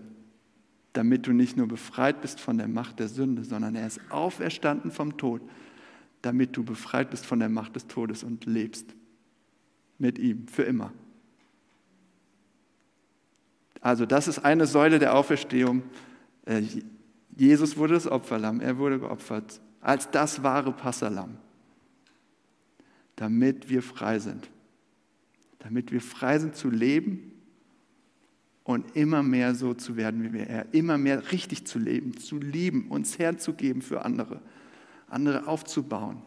damit 0.93 1.25
du 1.27 1.31
nicht 1.31 1.57
nur 1.57 1.67
befreit 1.67 2.21
bist 2.21 2.39
von 2.39 2.57
der 2.57 2.67
Macht 2.67 2.99
der 2.99 3.07
Sünde, 3.07 3.43
sondern 3.43 3.75
er 3.75 3.87
ist 3.87 3.99
auferstanden 4.09 4.91
vom 4.91 5.17
Tod, 5.17 5.41
damit 6.21 6.55
du 6.57 6.63
befreit 6.63 7.09
bist 7.09 7.25
von 7.25 7.39
der 7.39 7.49
Macht 7.49 7.75
des 7.75 7.87
Todes 7.87 8.23
und 8.23 8.45
lebst 8.45 8.95
mit 9.97 10.17
ihm 10.19 10.47
für 10.47 10.63
immer. 10.63 10.91
Also 13.81 14.05
das 14.05 14.27
ist 14.27 14.39
eine 14.39 14.65
Säule 14.65 14.99
der 14.99 15.15
Auferstehung. 15.15 15.83
Äh, 16.45 16.63
Jesus 17.35 17.77
wurde 17.77 17.95
das 17.95 18.07
Opferlamm, 18.07 18.61
er 18.61 18.77
wurde 18.77 18.99
geopfert 18.99 19.61
als 19.81 20.09
das 20.09 20.43
wahre 20.43 20.71
Passalam 20.71 21.37
damit 23.15 23.69
wir 23.69 23.81
frei 23.81 24.19
sind. 24.19 24.49
Damit 25.63 25.91
wir 25.91 26.01
frei 26.01 26.39
sind 26.39 26.55
zu 26.55 26.69
leben 26.69 27.31
und 28.63 28.95
immer 28.95 29.23
mehr 29.23 29.55
so 29.55 29.73
zu 29.73 29.95
werden 29.97 30.23
wie 30.23 30.33
wir. 30.33 30.47
Er, 30.47 30.73
immer 30.73 30.97
mehr 30.97 31.31
richtig 31.31 31.65
zu 31.65 31.79
leben, 31.79 32.17
zu 32.17 32.37
lieben, 32.37 32.89
uns 32.89 33.17
herzugeben 33.17 33.81
für 33.81 34.05
andere, 34.05 34.41
andere 35.07 35.47
aufzubauen. 35.47 36.21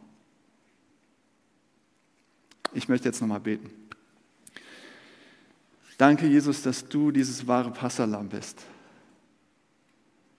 Ich 2.72 2.88
möchte 2.88 3.08
jetzt 3.08 3.20
nochmal 3.20 3.40
beten. 3.40 3.70
Danke, 5.98 6.26
Jesus, 6.26 6.62
dass 6.62 6.88
du 6.88 7.10
dieses 7.10 7.46
wahre 7.46 7.70
Passalam 7.70 8.28
bist. 8.28 8.62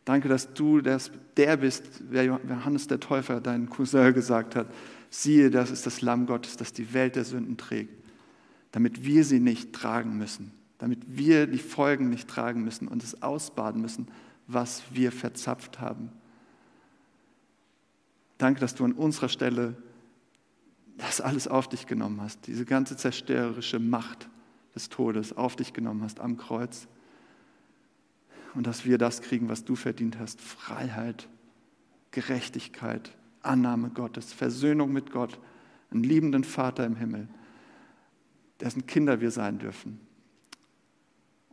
Danke, 0.06 0.30
dass 0.30 0.54
du 0.54 0.82
das, 0.82 1.12
der 1.36 1.58
bist, 1.58 2.04
wer 2.10 2.24
Johannes 2.24 2.88
der 2.88 3.00
Täufer, 3.00 3.42
dein 3.42 3.70
Cousin, 3.70 4.14
gesagt 4.14 4.56
hat 4.56 4.68
siehe, 5.10 5.50
das 5.50 5.72
ist 5.72 5.86
das 5.86 6.02
Lamm 6.02 6.26
Gottes, 6.26 6.58
das 6.58 6.74
die 6.74 6.94
Welt 6.94 7.16
der 7.16 7.26
Sünden 7.26 7.58
trägt, 7.58 7.94
damit 8.72 9.06
wir 9.06 9.24
sie 9.24 9.40
nicht 9.40 9.74
tragen 9.74 10.18
müssen, 10.18 10.52
damit 10.78 11.00
wir 11.08 11.48
die 11.48 11.58
Folgen 11.58 12.10
nicht 12.10 12.28
tragen 12.28 12.64
müssen 12.64 12.88
und 12.88 13.04
es 13.04 13.22
ausbaden 13.22 13.82
müssen, 13.82 14.08
was 14.48 14.84
wir 14.92 15.12
verzapft 15.12 15.80
haben. 15.80 16.12
Danke, 18.38 18.60
dass 18.60 18.76
du 18.76 18.86
an 18.86 18.94
unserer 18.94 19.30
Stelle 19.30 19.76
das 20.98 21.22
alles 21.22 21.48
auf 21.48 21.68
dich 21.68 21.86
genommen 21.86 22.22
hast, 22.22 22.48
diese 22.48 22.66
ganze 22.66 22.98
zerstörerische 22.98 23.80
Macht 23.80 24.30
des 24.76 24.90
Todes 24.90 25.36
auf 25.36 25.56
dich 25.56 25.74
genommen 25.74 26.04
hast 26.04 26.20
am 26.20 26.38
Kreuz. 26.38 26.88
Und 28.54 28.66
dass 28.66 28.86
wir 28.86 28.98
das 28.98 29.22
kriegen, 29.22 29.50
was 29.50 29.66
du 29.66 29.76
verdient 29.76 30.18
hast, 30.20 30.42
Freiheit, 30.42 31.28
Gerechtigkeit, 32.12 33.12
Annahme 33.44 33.90
Gottes, 33.90 34.34
Versöhnung 34.34 34.92
mit 34.92 35.12
Gott, 35.12 35.40
einen 35.92 36.04
liebenden 36.04 36.44
Vater 36.44 36.86
im 36.86 36.96
Himmel, 36.96 37.28
dessen 38.60 38.86
Kinder 38.86 39.22
wir 39.22 39.32
sein 39.32 39.60
dürfen. 39.60 40.00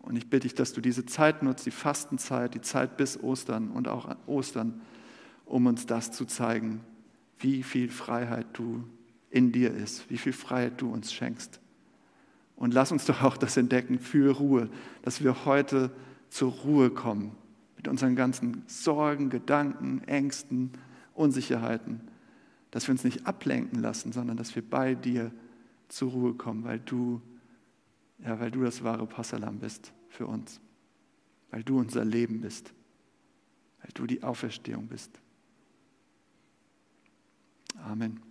Und 0.03 0.17
ich 0.17 0.29
bitte 0.29 0.47
dich, 0.47 0.55
dass 0.55 0.73
du 0.73 0.81
diese 0.81 1.07
Zeit 1.07 1.43
nutzt, 1.43 1.65
die 1.65 1.71
Fastenzeit, 1.71 2.55
die 2.55 2.61
Zeit 2.61 2.97
bis 2.97 3.23
Ostern 3.23 3.71
und 3.71 3.89
auch 3.89 4.07
an 4.07 4.19
Ostern, 4.27 4.83
um 5.47 5.67
uns 5.67 5.87
das 5.87 6.13
zu 6.13 6.27
zeigen, 6.27 6.81
wie 7.39 7.63
viel 7.63 7.91
Freiheit 7.91 8.47
du 8.53 8.85
in 9.31 9.51
dir 9.51 9.73
ist, 9.73 10.11
wie 10.11 10.19
viel 10.19 10.33
Freiheit 10.33 10.81
du 10.81 10.91
uns 10.91 11.13
schenkst. 11.13 11.61
Und 12.57 12.75
lass 12.75 12.93
uns 12.93 13.05
doch 13.05 13.23
auch 13.23 13.37
das 13.37 13.57
entdecken 13.57 13.99
für 13.99 14.37
Ruhe, 14.37 14.69
dass 15.03 15.25
wir 15.25 15.45
heute 15.45 15.91
zur 16.29 16.53
Ruhe 16.53 16.91
kommen 16.91 17.33
mit 17.77 17.89
unseren 17.89 18.15
ganzen 18.15 18.63
Sorgen, 18.67 19.31
Gedanken, 19.31 20.03
Ängsten, 20.07 20.71
Unsicherheiten, 21.15 22.01
dass 22.71 22.87
wir 22.89 22.93
uns 22.93 23.05
nicht 23.05 23.27
ablenken 23.27 23.81
lassen, 23.81 24.13
sondern 24.13 24.37
dass 24.37 24.55
wir 24.55 24.63
bei 24.63 24.95
dir 24.95 25.33
zur 25.89 26.11
Ruhe 26.13 26.35
kommen, 26.35 26.65
weil 26.65 26.81
du, 26.81 27.21
ja, 28.19 28.39
weil 28.41 28.51
du 28.51 28.63
das 28.63 28.83
wahre 28.83 29.07
Passalam 29.07 29.59
bist 29.59 29.93
für 30.09 30.27
uns, 30.27 30.61
weil 31.51 31.63
du 31.63 31.79
unser 31.79 32.05
Leben 32.05 32.41
bist, 32.41 32.73
weil 33.83 33.91
du 33.95 34.07
die 34.07 34.23
Auferstehung 34.23 34.87
bist. 34.87 35.21
Amen. 37.77 38.24